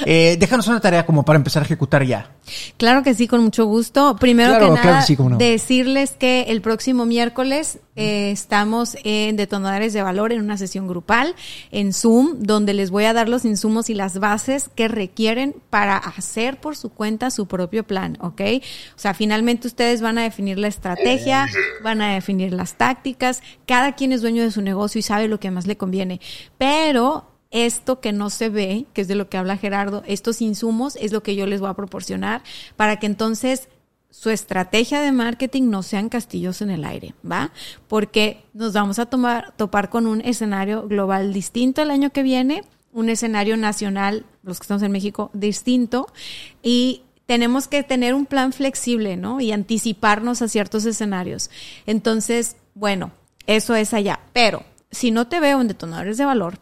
Eh, 0.05 0.37
déjanos 0.39 0.67
una 0.67 0.79
tarea 0.79 1.05
como 1.05 1.23
para 1.23 1.37
empezar 1.37 1.63
a 1.63 1.65
ejecutar 1.65 2.03
ya. 2.03 2.29
Claro 2.77 3.03
que 3.03 3.13
sí, 3.13 3.27
con 3.27 3.43
mucho 3.43 3.65
gusto. 3.65 4.15
Primero 4.17 4.59
que 4.59 4.69
nada, 4.69 5.05
decirles 5.37 6.11
que 6.11 6.43
el 6.49 6.61
próximo 6.61 7.05
miércoles 7.05 7.79
eh, 7.95 8.31
estamos 8.31 8.97
en 9.03 9.35
Detonadores 9.35 9.93
de 9.93 10.01
Valor 10.01 10.33
en 10.33 10.41
una 10.41 10.57
sesión 10.57 10.87
grupal 10.87 11.35
en 11.71 11.93
Zoom, 11.93 12.39
donde 12.39 12.73
les 12.73 12.89
voy 12.89 13.05
a 13.05 13.13
dar 13.13 13.29
los 13.29 13.45
insumos 13.45 13.89
y 13.89 13.93
las 13.93 14.19
bases 14.19 14.69
que 14.73 14.87
requieren 14.87 15.55
para 15.69 15.97
hacer 15.97 16.59
por 16.59 16.75
su 16.75 16.89
cuenta 16.89 17.29
su 17.29 17.47
propio 17.47 17.83
plan, 17.83 18.17
¿ok? 18.19 18.41
O 18.95 18.99
sea, 18.99 19.13
finalmente 19.13 19.67
ustedes 19.67 20.01
van 20.01 20.17
a 20.17 20.23
definir 20.23 20.57
la 20.57 20.67
estrategia, 20.67 21.47
van 21.83 22.01
a 22.01 22.13
definir 22.13 22.53
las 22.53 22.75
tácticas, 22.75 23.41
cada 23.67 23.93
quien 23.93 24.11
es 24.11 24.21
dueño 24.21 24.43
de 24.43 24.51
su 24.51 24.61
negocio 24.61 24.99
y 24.99 25.03
sabe 25.03 25.27
lo 25.27 25.39
que 25.39 25.51
más 25.51 25.67
le 25.67 25.77
conviene, 25.77 26.19
pero 26.57 27.32
esto 27.53 28.01
que 28.01 28.11
no 28.11 28.29
se 28.29 28.49
ve, 28.49 28.87
que 28.93 29.01
es 29.01 29.07
de 29.07 29.15
lo 29.15 29.29
que 29.29 29.37
habla 29.37 29.57
Gerardo, 29.57 30.03
estos 30.05 30.41
insumos 30.41 30.97
es 30.97 31.13
lo 31.13 31.23
que 31.23 31.35
yo 31.35 31.45
les 31.45 31.61
voy 31.61 31.69
a 31.69 31.75
proporcionar 31.75 32.41
para 32.75 32.99
que 32.99 33.05
entonces 33.05 33.69
su 34.09 34.29
estrategia 34.29 35.01
de 35.01 35.11
marketing 35.11 35.69
no 35.69 35.83
sean 35.83 36.09
castillos 36.09 36.61
en 36.61 36.71
el 36.71 36.83
aire, 36.83 37.15
¿va? 37.29 37.51
Porque 37.87 38.43
nos 38.53 38.73
vamos 38.73 38.99
a 38.99 39.05
tomar, 39.05 39.53
topar 39.55 39.89
con 39.89 40.07
un 40.07 40.21
escenario 40.21 40.87
global 40.87 41.31
distinto 41.31 41.81
el 41.81 41.91
año 41.91 42.09
que 42.09 42.23
viene, 42.23 42.63
un 42.91 43.09
escenario 43.09 43.55
nacional, 43.55 44.25
los 44.43 44.59
que 44.59 44.63
estamos 44.63 44.83
en 44.83 44.91
México, 44.91 45.31
distinto, 45.33 46.07
y 46.61 47.03
tenemos 47.25 47.67
que 47.67 47.83
tener 47.83 48.13
un 48.13 48.25
plan 48.25 48.51
flexible, 48.51 49.15
¿no? 49.15 49.41
Y 49.41 49.51
anticiparnos 49.51 50.41
a 50.41 50.47
ciertos 50.47 50.85
escenarios. 50.85 51.49
Entonces, 51.85 52.57
bueno, 52.75 53.11
eso 53.47 53.75
es 53.75 53.93
allá. 53.93 54.19
Pero 54.31 54.63
si 54.91 55.11
no 55.11 55.27
te 55.27 55.39
veo 55.39 55.59
en 55.61 55.67
detonadores 55.67 56.17
de 56.17 56.25
valor, 56.25 56.59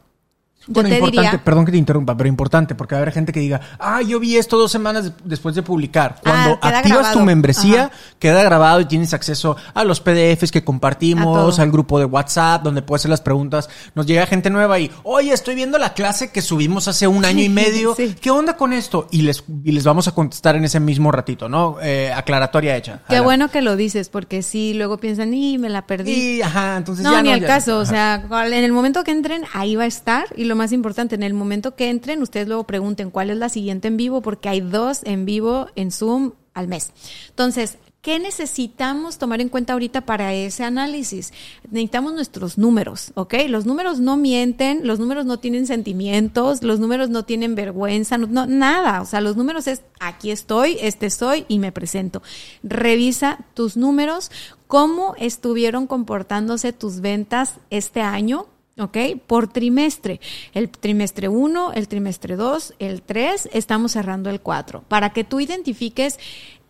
bueno, 0.68 0.90
importante, 0.90 1.40
perdón 1.40 1.66
que 1.66 1.72
te 1.72 1.78
interrumpa, 1.78 2.16
pero 2.16 2.28
importante, 2.28 2.76
porque 2.76 2.96
va 2.96 3.00
a 3.00 3.02
haber 3.02 3.14
gente 3.14 3.32
que 3.32 3.40
diga, 3.40 3.62
ah, 3.80 4.02
yo 4.02 4.20
vi 4.20 4.38
esto 4.38 4.58
dos 4.58 4.72
semanas 4.72 5.12
después 5.24 5.56
de 5.56 5.64
publicar. 5.64 6.18
Ah, 6.20 6.22
Cuando 6.22 6.60
activas 6.62 7.14
tu 7.14 7.20
membresía, 7.22 7.92
queda 8.20 8.44
grabado 8.44 8.80
y 8.82 8.86
tienes 8.86 9.14
acceso 9.14 9.58
a 9.74 9.84
los 9.84 10.00
PDFs 10.02 10.52
que 10.52 10.64
compartimos, 10.64 11.60
al 11.60 11.72
grupo 11.72 12.00
de 12.00 12.06
WhatsApp, 12.06 12.64
donde 12.64 12.82
puedes 12.82 13.02
hacer 13.02 13.10
las 13.10 13.22
preguntas. 13.22 13.70
Nos 13.96 14.06
llega 14.06 14.26
gente 14.28 14.50
nueva 14.50 14.80
y, 14.80 14.92
oye, 15.04 15.34
estoy 15.34 15.56
viendo 15.56 15.78
la 15.78 15.94
clase 15.94 16.32
que 16.32 16.42
subimos 16.42 16.88
hace 16.88 17.08
un 17.08 17.26
año 17.26 17.42
y 17.42 17.50
medio. 17.62 17.96
¿Qué 17.96 18.30
onda 18.30 18.56
con 18.56 18.74
esto? 18.74 19.08
Y 19.12 19.24
les, 19.24 19.44
y 19.64 19.72
les 19.72 19.84
vamos 19.84 20.08
a 20.08 20.12
contestar 20.14 20.56
en 20.56 20.66
ese 20.66 20.80
mismo 20.80 21.12
ratito, 21.12 21.50
¿no? 21.50 21.78
Eh, 21.82 22.12
aclaratoria 22.14 22.78
hecha. 22.78 23.02
Qué 23.10 23.20
bueno 23.20 23.50
que 23.50 23.62
lo 23.62 23.76
dices, 23.76 24.10
porque 24.10 24.44
sí, 24.44 24.74
luego 24.74 24.98
piensan, 24.98 25.34
y 25.34 25.58
me 25.58 25.70
la 25.70 25.88
perdí. 25.88 26.12
Y, 26.12 26.42
ajá, 26.42 26.78
entonces 26.78 27.04
no, 27.04 27.14
ya 27.14 27.22
ni 27.24 27.32
al 27.32 27.46
caso. 27.46 27.80
O 27.80 27.86
sea, 27.86 28.24
en 28.32 28.54
el 28.54 28.72
momento 28.72 29.04
que 29.04 29.12
entren, 29.12 29.44
ahí 29.54 29.76
va 29.76 29.84
a 29.84 29.88
estar. 29.88 30.26
Y 30.36 30.51
lo 30.52 30.56
más 30.58 30.74
importante, 30.74 31.16
en 31.16 31.24
el 31.24 31.34
momento 31.34 31.76
que 31.76 31.90
entren, 31.90 32.22
ustedes 32.22 32.48
luego 32.48 32.66
pregunten 32.66 33.10
cuál 33.10 33.30
es 33.30 33.38
la 33.38 33.50
siguiente 33.50 33.88
en 33.88 33.98
vivo, 33.98 34.22
porque 34.22 34.50
hay 34.50 34.62
dos 34.62 35.02
en 35.06 35.26
vivo 35.26 35.68
en 35.76 35.92
Zoom 35.92 36.34
al 36.54 36.68
mes. 36.68 36.92
Entonces, 37.30 37.78
¿Qué 38.02 38.18
necesitamos 38.18 39.20
tomar 39.20 39.42
en 39.42 39.50
cuenta 39.50 39.74
ahorita 39.74 40.08
para 40.08 40.34
ese 40.34 40.64
análisis? 40.64 41.32
Necesitamos 41.70 42.14
nuestros 42.14 42.58
números, 42.58 43.12
¿ok? 43.14 43.36
Los 43.48 43.68
números 43.68 44.00
no 44.00 44.18
mienten, 44.18 44.88
los 44.88 45.00
números 45.00 45.28
no 45.28 45.38
tienen 45.38 45.68
sentimientos, 45.68 46.64
los 46.64 46.80
números 46.80 47.12
no 47.12 47.26
tienen 47.26 47.54
vergüenza, 47.54 48.18
no, 48.18 48.48
nada. 48.48 49.04
O 49.04 49.06
sea, 49.06 49.22
los 49.22 49.38
números 49.38 49.68
es 49.68 49.84
aquí 50.00 50.32
estoy, 50.32 50.78
este 50.82 51.12
soy 51.12 51.46
y 51.48 51.60
me 51.60 51.72
presento. 51.72 52.24
Revisa 52.64 53.38
tus 53.54 53.78
números, 53.78 54.32
cómo 54.66 55.14
estuvieron 55.20 55.86
comportándose 55.86 56.74
tus 56.74 57.02
ventas 57.02 57.58
este 57.70 58.02
año, 58.02 58.48
¿ok? 58.82 58.98
Por 59.28 59.48
trimestre. 59.48 60.20
El 60.54 60.70
trimestre 60.70 61.28
1, 61.28 61.74
el 61.74 61.88
trimestre 61.88 62.36
2, 62.36 62.76
el 62.80 63.02
3, 63.02 63.50
estamos 63.54 63.94
cerrando 63.94 64.30
el 64.30 64.42
4, 64.42 64.84
para 64.88 65.12
que 65.12 65.24
tú 65.24 65.40
identifiques 65.40 66.20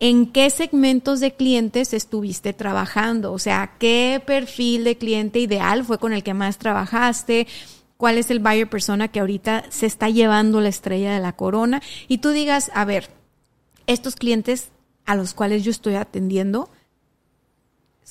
en 0.00 0.26
qué 0.26 0.50
segmentos 0.50 1.20
de 1.20 1.34
clientes 1.34 1.92
estuviste 1.92 2.52
trabajando, 2.52 3.32
o 3.32 3.38
sea, 3.38 3.74
qué 3.78 4.20
perfil 4.24 4.84
de 4.84 4.98
cliente 4.98 5.38
ideal 5.38 5.84
fue 5.84 5.98
con 5.98 6.12
el 6.12 6.22
que 6.22 6.34
más 6.34 6.58
trabajaste, 6.58 7.46
cuál 7.96 8.18
es 8.18 8.30
el 8.30 8.40
buyer 8.40 8.68
persona 8.68 9.06
que 9.08 9.20
ahorita 9.20 9.64
se 9.68 9.86
está 9.86 10.10
llevando 10.10 10.60
la 10.60 10.70
estrella 10.70 11.14
de 11.14 11.20
la 11.20 11.34
corona, 11.34 11.80
y 12.08 12.18
tú 12.18 12.30
digas, 12.30 12.72
a 12.74 12.84
ver, 12.84 13.10
estos 13.86 14.16
clientes 14.16 14.70
a 15.04 15.14
los 15.14 15.34
cuales 15.34 15.62
yo 15.62 15.70
estoy 15.70 15.94
atendiendo, 15.94 16.68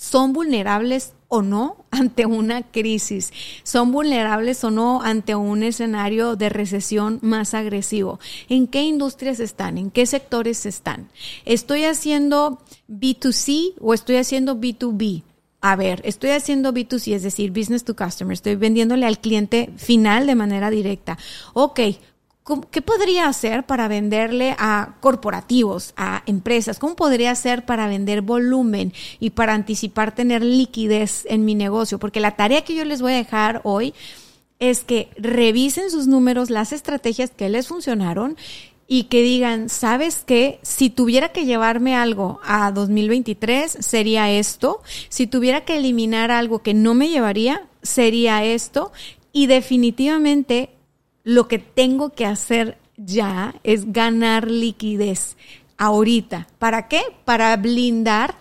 son 0.01 0.33
vulnerables 0.33 1.13
o 1.27 1.43
no 1.43 1.85
ante 1.91 2.25
una 2.25 2.63
crisis, 2.63 3.31
son 3.61 3.91
vulnerables 3.91 4.63
o 4.63 4.71
no 4.71 5.03
ante 5.03 5.35
un 5.35 5.61
escenario 5.61 6.35
de 6.35 6.49
recesión 6.49 7.19
más 7.21 7.53
agresivo. 7.53 8.19
¿En 8.49 8.65
qué 8.65 8.81
industrias 8.81 9.39
están? 9.39 9.77
¿En 9.77 9.91
qué 9.91 10.07
sectores 10.07 10.65
están? 10.65 11.09
¿Estoy 11.45 11.85
haciendo 11.85 12.59
B2C 12.89 13.75
o 13.79 13.93
estoy 13.93 14.15
haciendo 14.15 14.59
B2B? 14.59 15.21
A 15.61 15.75
ver, 15.75 16.01
estoy 16.03 16.31
haciendo 16.31 16.73
B2C, 16.73 17.13
es 17.13 17.21
decir, 17.21 17.51
business 17.51 17.83
to 17.83 17.95
customer, 17.95 18.33
estoy 18.33 18.55
vendiéndole 18.55 19.05
al 19.05 19.19
cliente 19.19 19.69
final 19.77 20.25
de 20.25 20.33
manera 20.33 20.71
directa. 20.71 21.19
Ok, 21.53 21.79
¿Qué 22.71 22.81
podría 22.81 23.27
hacer 23.27 23.65
para 23.65 23.87
venderle 23.87 24.55
a 24.57 24.95
corporativos, 24.99 25.93
a 25.95 26.23
empresas? 26.25 26.79
¿Cómo 26.79 26.95
podría 26.95 27.31
hacer 27.31 27.65
para 27.65 27.87
vender 27.87 28.21
volumen 28.21 28.93
y 29.19 29.29
para 29.29 29.53
anticipar 29.53 30.15
tener 30.15 30.43
liquidez 30.43 31.25
en 31.29 31.45
mi 31.45 31.53
negocio? 31.53 31.99
Porque 31.99 32.19
la 32.19 32.35
tarea 32.35 32.63
que 32.63 32.75
yo 32.75 32.83
les 32.83 33.01
voy 33.01 33.13
a 33.13 33.17
dejar 33.17 33.61
hoy 33.63 33.93
es 34.57 34.83
que 34.83 35.09
revisen 35.17 35.91
sus 35.91 36.07
números, 36.07 36.49
las 36.49 36.73
estrategias 36.73 37.29
que 37.29 37.47
les 37.47 37.67
funcionaron 37.67 38.35
y 38.87 39.03
que 39.03 39.21
digan, 39.21 39.69
¿sabes 39.69 40.23
qué? 40.25 40.59
Si 40.63 40.89
tuviera 40.89 41.29
que 41.29 41.45
llevarme 41.45 41.95
algo 41.95 42.39
a 42.43 42.71
2023, 42.71 43.77
sería 43.79 44.31
esto. 44.31 44.81
Si 45.09 45.27
tuviera 45.27 45.63
que 45.63 45.77
eliminar 45.77 46.31
algo 46.31 46.61
que 46.63 46.73
no 46.73 46.95
me 46.95 47.09
llevaría, 47.09 47.67
sería 47.83 48.43
esto. 48.43 48.91
Y 49.31 49.45
definitivamente 49.45 50.71
lo 51.23 51.47
que 51.47 51.59
tengo 51.59 52.11
que 52.11 52.25
hacer 52.25 52.77
ya 52.97 53.55
es 53.63 53.91
ganar 53.91 54.49
liquidez 54.49 55.37
ahorita. 55.77 56.47
¿Para 56.59 56.87
qué? 56.87 57.01
Para 57.25 57.55
blindar 57.57 58.35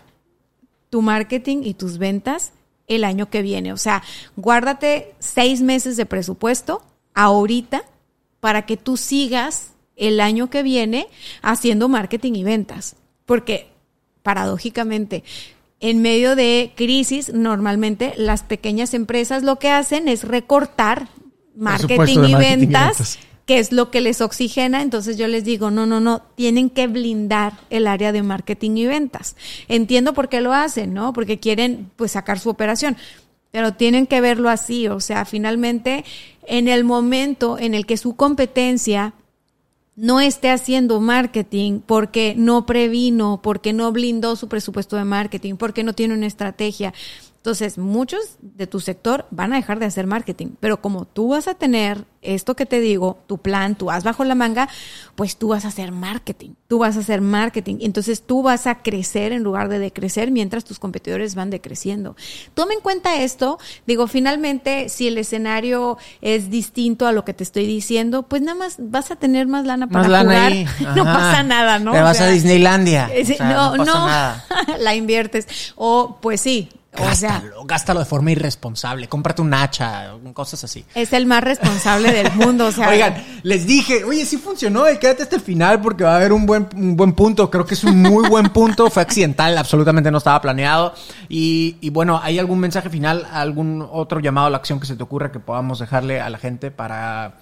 tu 0.90 1.02
marketing 1.02 1.62
y 1.64 1.74
tus 1.74 1.98
ventas 1.98 2.52
el 2.86 3.04
año 3.04 3.30
que 3.30 3.42
viene. 3.42 3.72
O 3.72 3.76
sea, 3.76 4.02
guárdate 4.36 5.14
seis 5.20 5.62
meses 5.62 5.96
de 5.96 6.06
presupuesto 6.06 6.82
ahorita 7.14 7.84
para 8.40 8.66
que 8.66 8.76
tú 8.76 8.96
sigas 8.96 9.72
el 9.96 10.20
año 10.20 10.50
que 10.50 10.62
viene 10.62 11.06
haciendo 11.42 11.88
marketing 11.88 12.34
y 12.34 12.44
ventas. 12.44 12.96
Porque, 13.26 13.68
paradójicamente, 14.22 15.22
en 15.78 16.02
medio 16.02 16.36
de 16.36 16.72
crisis, 16.74 17.32
normalmente 17.32 18.12
las 18.16 18.42
pequeñas 18.42 18.92
empresas 18.92 19.42
lo 19.42 19.56
que 19.56 19.70
hacen 19.70 20.08
es 20.08 20.24
recortar 20.24 21.08
marketing, 21.56 22.24
y, 22.28 22.34
ventas, 22.34 23.18
que 23.46 23.58
es 23.58 23.72
lo 23.72 23.90
que 23.90 24.00
les 24.00 24.20
oxigena. 24.20 24.82
Entonces 24.82 25.16
yo 25.16 25.28
les 25.28 25.44
digo, 25.44 25.70
no, 25.70 25.86
no, 25.86 26.00
no, 26.00 26.22
tienen 26.34 26.70
que 26.70 26.86
blindar 26.86 27.54
el 27.70 27.86
área 27.86 28.12
de 28.12 28.22
marketing 28.22 28.76
y 28.76 28.86
ventas. 28.86 29.36
Entiendo 29.68 30.14
por 30.14 30.28
qué 30.28 30.40
lo 30.40 30.52
hacen, 30.52 30.94
¿no? 30.94 31.12
Porque 31.12 31.38
quieren 31.38 31.90
pues 31.96 32.12
sacar 32.12 32.38
su 32.38 32.50
operación. 32.50 32.96
Pero 33.50 33.74
tienen 33.74 34.06
que 34.06 34.20
verlo 34.20 34.48
así, 34.48 34.86
o 34.86 35.00
sea, 35.00 35.24
finalmente 35.24 36.04
en 36.46 36.68
el 36.68 36.84
momento 36.84 37.58
en 37.58 37.74
el 37.74 37.84
que 37.84 37.96
su 37.96 38.14
competencia 38.14 39.14
no 39.96 40.20
esté 40.20 40.50
haciendo 40.50 41.00
marketing 41.00 41.80
porque 41.84 42.34
no 42.36 42.64
previno, 42.64 43.40
porque 43.42 43.72
no 43.72 43.92
blindó 43.92 44.34
su 44.34 44.48
presupuesto 44.48 44.96
de 44.96 45.04
marketing, 45.04 45.56
porque 45.56 45.84
no 45.84 45.92
tiene 45.92 46.14
una 46.14 46.26
estrategia, 46.26 46.94
entonces, 47.40 47.78
muchos 47.78 48.36
de 48.42 48.66
tu 48.66 48.80
sector 48.80 49.24
van 49.30 49.54
a 49.54 49.56
dejar 49.56 49.78
de 49.78 49.86
hacer 49.86 50.06
marketing, 50.06 50.48
pero 50.60 50.82
como 50.82 51.06
tú 51.06 51.28
vas 51.28 51.48
a 51.48 51.54
tener 51.54 52.04
esto 52.20 52.54
que 52.54 52.66
te 52.66 52.80
digo, 52.80 53.18
tu 53.26 53.38
plan, 53.38 53.76
tú 53.76 53.86
vas 53.86 54.04
bajo 54.04 54.24
la 54.24 54.34
manga, 54.34 54.68
pues 55.14 55.38
tú 55.38 55.48
vas 55.48 55.64
a 55.64 55.68
hacer 55.68 55.90
marketing, 55.90 56.50
tú 56.68 56.80
vas 56.80 56.98
a 56.98 57.00
hacer 57.00 57.22
marketing. 57.22 57.76
Entonces 57.80 58.24
tú 58.24 58.42
vas 58.42 58.66
a 58.66 58.82
crecer 58.82 59.32
en 59.32 59.42
lugar 59.42 59.70
de 59.70 59.78
decrecer 59.78 60.30
mientras 60.30 60.66
tus 60.66 60.78
competidores 60.78 61.34
van 61.34 61.48
decreciendo. 61.48 62.14
Toma 62.52 62.74
en 62.74 62.80
cuenta 62.80 63.22
esto. 63.22 63.58
Digo, 63.86 64.06
finalmente, 64.06 64.90
si 64.90 65.08
el 65.08 65.16
escenario 65.16 65.96
es 66.20 66.50
distinto 66.50 67.06
a 67.06 67.12
lo 67.12 67.24
que 67.24 67.32
te 67.32 67.42
estoy 67.42 67.64
diciendo, 67.64 68.22
pues 68.24 68.42
nada 68.42 68.58
más 68.58 68.76
vas 68.78 69.10
a 69.12 69.16
tener 69.16 69.46
más 69.46 69.64
lana 69.64 69.86
para 69.86 70.04
jugar. 70.04 70.52
No 70.94 71.04
pasa 71.04 71.42
nada, 71.42 71.78
¿no? 71.78 71.92
Te 71.92 72.02
vas 72.02 72.20
a 72.20 72.28
Disneylandia. 72.28 73.10
no, 73.38 73.78
no, 73.78 73.84
no 73.84 74.08
la 74.78 74.94
inviertes. 74.94 75.72
O 75.76 76.18
pues 76.20 76.42
sí, 76.42 76.68
Gástalo, 76.92 77.64
gástalo 77.64 78.00
de 78.00 78.06
forma 78.06 78.32
irresponsable. 78.32 79.08
Cómprate 79.08 79.42
un 79.42 79.54
hacha, 79.54 80.12
cosas 80.32 80.64
así. 80.64 80.84
Es 80.94 81.12
el 81.12 81.26
más 81.26 81.42
responsable 81.42 82.12
del 82.12 82.32
mundo. 82.32 82.66
O 82.66 82.72
sea, 82.72 82.88
Oigan, 82.88 83.24
les 83.42 83.66
dije, 83.66 84.04
oye, 84.04 84.26
sí 84.26 84.36
funcionó, 84.38 84.90
y 84.90 84.98
quédate 84.98 85.22
hasta 85.22 85.36
el 85.36 85.42
final 85.42 85.80
porque 85.80 86.04
va 86.04 86.14
a 86.14 86.16
haber 86.16 86.32
un 86.32 86.46
buen, 86.46 86.68
un 86.74 86.96
buen 86.96 87.12
punto. 87.12 87.50
Creo 87.50 87.64
que 87.64 87.74
es 87.74 87.84
un 87.84 88.02
muy 88.02 88.28
buen 88.28 88.50
punto. 88.50 88.90
Fue 88.90 89.02
accidental, 89.02 89.56
absolutamente 89.56 90.10
no 90.10 90.18
estaba 90.18 90.40
planeado. 90.40 90.94
Y, 91.28 91.76
y 91.80 91.90
bueno, 91.90 92.20
¿hay 92.22 92.38
algún 92.38 92.58
mensaje 92.58 92.90
final, 92.90 93.26
algún 93.32 93.86
otro 93.90 94.20
llamado 94.20 94.48
a 94.48 94.50
la 94.50 94.56
acción 94.56 94.80
que 94.80 94.86
se 94.86 94.96
te 94.96 95.02
ocurra 95.02 95.30
que 95.30 95.38
podamos 95.38 95.78
dejarle 95.78 96.20
a 96.20 96.28
la 96.28 96.38
gente 96.38 96.70
para 96.70 97.38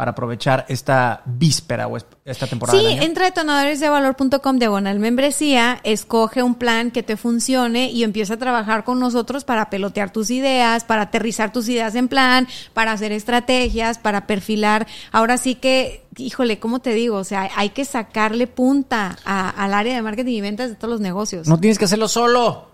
para 0.00 0.12
aprovechar 0.12 0.64
esta 0.70 1.20
víspera 1.26 1.86
o 1.86 1.98
esta 2.24 2.46
temporada. 2.46 2.78
Sí, 2.78 2.86
entra 3.02 3.26
a 3.26 3.28
detonadoresdevalor.com 3.28 4.58
diagonal 4.58 4.98
membresía, 4.98 5.78
escoge 5.84 6.42
un 6.42 6.54
plan 6.54 6.90
que 6.90 7.02
te 7.02 7.18
funcione 7.18 7.90
y 7.90 8.02
empieza 8.02 8.32
a 8.32 8.36
trabajar 8.38 8.84
con 8.84 8.98
nosotros 8.98 9.44
para 9.44 9.68
pelotear 9.68 10.10
tus 10.10 10.30
ideas, 10.30 10.84
para 10.84 11.02
aterrizar 11.02 11.52
tus 11.52 11.68
ideas 11.68 11.94
en 11.96 12.08
plan, 12.08 12.48
para 12.72 12.92
hacer 12.92 13.12
estrategias, 13.12 13.98
para 13.98 14.26
perfilar. 14.26 14.86
Ahora 15.12 15.36
sí 15.36 15.54
que, 15.54 16.02
híjole, 16.16 16.58
¿cómo 16.58 16.78
te 16.78 16.94
digo? 16.94 17.18
O 17.18 17.24
sea, 17.24 17.50
hay 17.54 17.68
que 17.68 17.84
sacarle 17.84 18.46
punta 18.46 19.18
al 19.26 19.74
área 19.74 19.94
de 19.94 20.00
marketing 20.00 20.32
y 20.32 20.40
ventas 20.40 20.70
de 20.70 20.76
todos 20.76 20.92
los 20.92 21.02
negocios. 21.02 21.46
No 21.46 21.60
tienes 21.60 21.78
que 21.78 21.84
hacerlo 21.84 22.08
solo. 22.08 22.69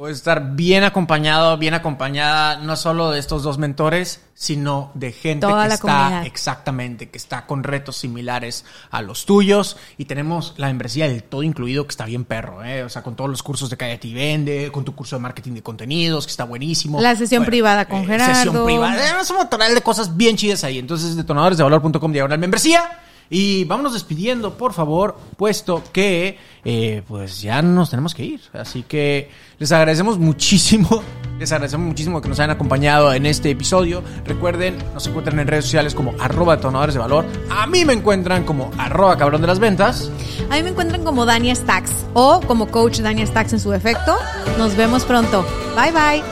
Puedes 0.00 0.16
estar 0.16 0.52
bien 0.52 0.82
acompañado, 0.82 1.58
bien 1.58 1.74
acompañada, 1.74 2.56
no 2.56 2.74
solo 2.74 3.10
de 3.10 3.18
estos 3.18 3.42
dos 3.42 3.58
mentores, 3.58 4.22
sino 4.32 4.90
de 4.94 5.12
gente 5.12 5.46
que 5.46 5.74
está 5.74 6.22
exactamente, 6.24 7.10
que 7.10 7.18
está 7.18 7.44
con 7.44 7.62
retos 7.62 7.98
similares 7.98 8.64
a 8.90 9.02
los 9.02 9.26
tuyos. 9.26 9.76
Y 9.98 10.06
tenemos 10.06 10.54
la 10.56 10.68
membresía 10.68 11.06
del 11.06 11.22
todo 11.22 11.42
incluido, 11.42 11.84
que 11.84 11.90
está 11.90 12.06
bien 12.06 12.24
perro, 12.24 12.64
¿eh? 12.64 12.82
O 12.82 12.88
sea, 12.88 13.02
con 13.02 13.14
todos 13.14 13.28
los 13.28 13.42
cursos 13.42 13.68
de 13.68 13.76
Cállate 13.76 14.08
y 14.08 14.14
Vende, 14.14 14.70
con 14.72 14.86
tu 14.86 14.94
curso 14.94 15.16
de 15.16 15.20
marketing 15.20 15.52
de 15.52 15.62
contenidos, 15.62 16.24
que 16.24 16.30
está 16.30 16.44
buenísimo. 16.44 16.98
La 16.98 17.14
sesión 17.14 17.44
privada 17.44 17.84
con 17.84 18.00
eh, 18.00 18.06
Gerardo. 18.06 18.34
Sesión 18.36 18.64
privada. 18.64 19.20
Es 19.20 19.30
un 19.30 19.36
montón 19.36 19.60
de 19.60 19.82
cosas 19.82 20.16
bien 20.16 20.34
chidas 20.34 20.64
ahí. 20.64 20.78
Entonces, 20.78 21.14
detonadoresdevalor.com 21.14 22.10
diagonal 22.10 22.38
membresía. 22.38 23.00
Y 23.32 23.64
vámonos 23.64 23.92
despidiendo, 23.92 24.54
por 24.54 24.72
favor, 24.72 25.16
puesto 25.36 25.84
que 25.92 26.36
eh, 26.64 27.02
pues 27.06 27.40
ya 27.40 27.62
nos 27.62 27.88
tenemos 27.88 28.12
que 28.12 28.24
ir. 28.24 28.40
Así 28.52 28.82
que 28.82 29.30
les 29.58 29.70
agradecemos 29.70 30.18
muchísimo, 30.18 31.02
les 31.38 31.52
agradecemos 31.52 31.86
muchísimo 31.86 32.20
que 32.20 32.28
nos 32.28 32.40
hayan 32.40 32.50
acompañado 32.50 33.12
en 33.12 33.26
este 33.26 33.50
episodio. 33.50 34.02
Recuerden, 34.24 34.76
nos 34.92 35.06
encuentran 35.06 35.38
en 35.38 35.46
redes 35.46 35.66
sociales 35.66 35.94
como 35.94 36.12
arroba 36.18 36.56
detonadores 36.56 36.94
de 36.94 37.00
valor. 37.00 37.24
A 37.50 37.68
mí 37.68 37.84
me 37.84 37.92
encuentran 37.92 38.42
como 38.42 38.72
arroba 38.76 39.16
cabrón 39.16 39.40
de 39.40 39.46
las 39.46 39.60
ventas. 39.60 40.10
A 40.50 40.56
mí 40.56 40.64
me 40.64 40.70
encuentran 40.70 41.04
como 41.04 41.24
Dania 41.24 41.54
Stacks 41.54 41.92
o 42.14 42.40
como 42.40 42.66
coach 42.66 42.98
Dania 42.98 43.26
Stacks 43.26 43.52
en 43.52 43.60
su 43.60 43.70
defecto. 43.70 44.16
Nos 44.58 44.76
vemos 44.76 45.04
pronto. 45.04 45.46
Bye 45.76 45.92
bye. 45.92 46.22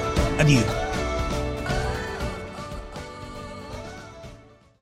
Adiós. 0.41 0.88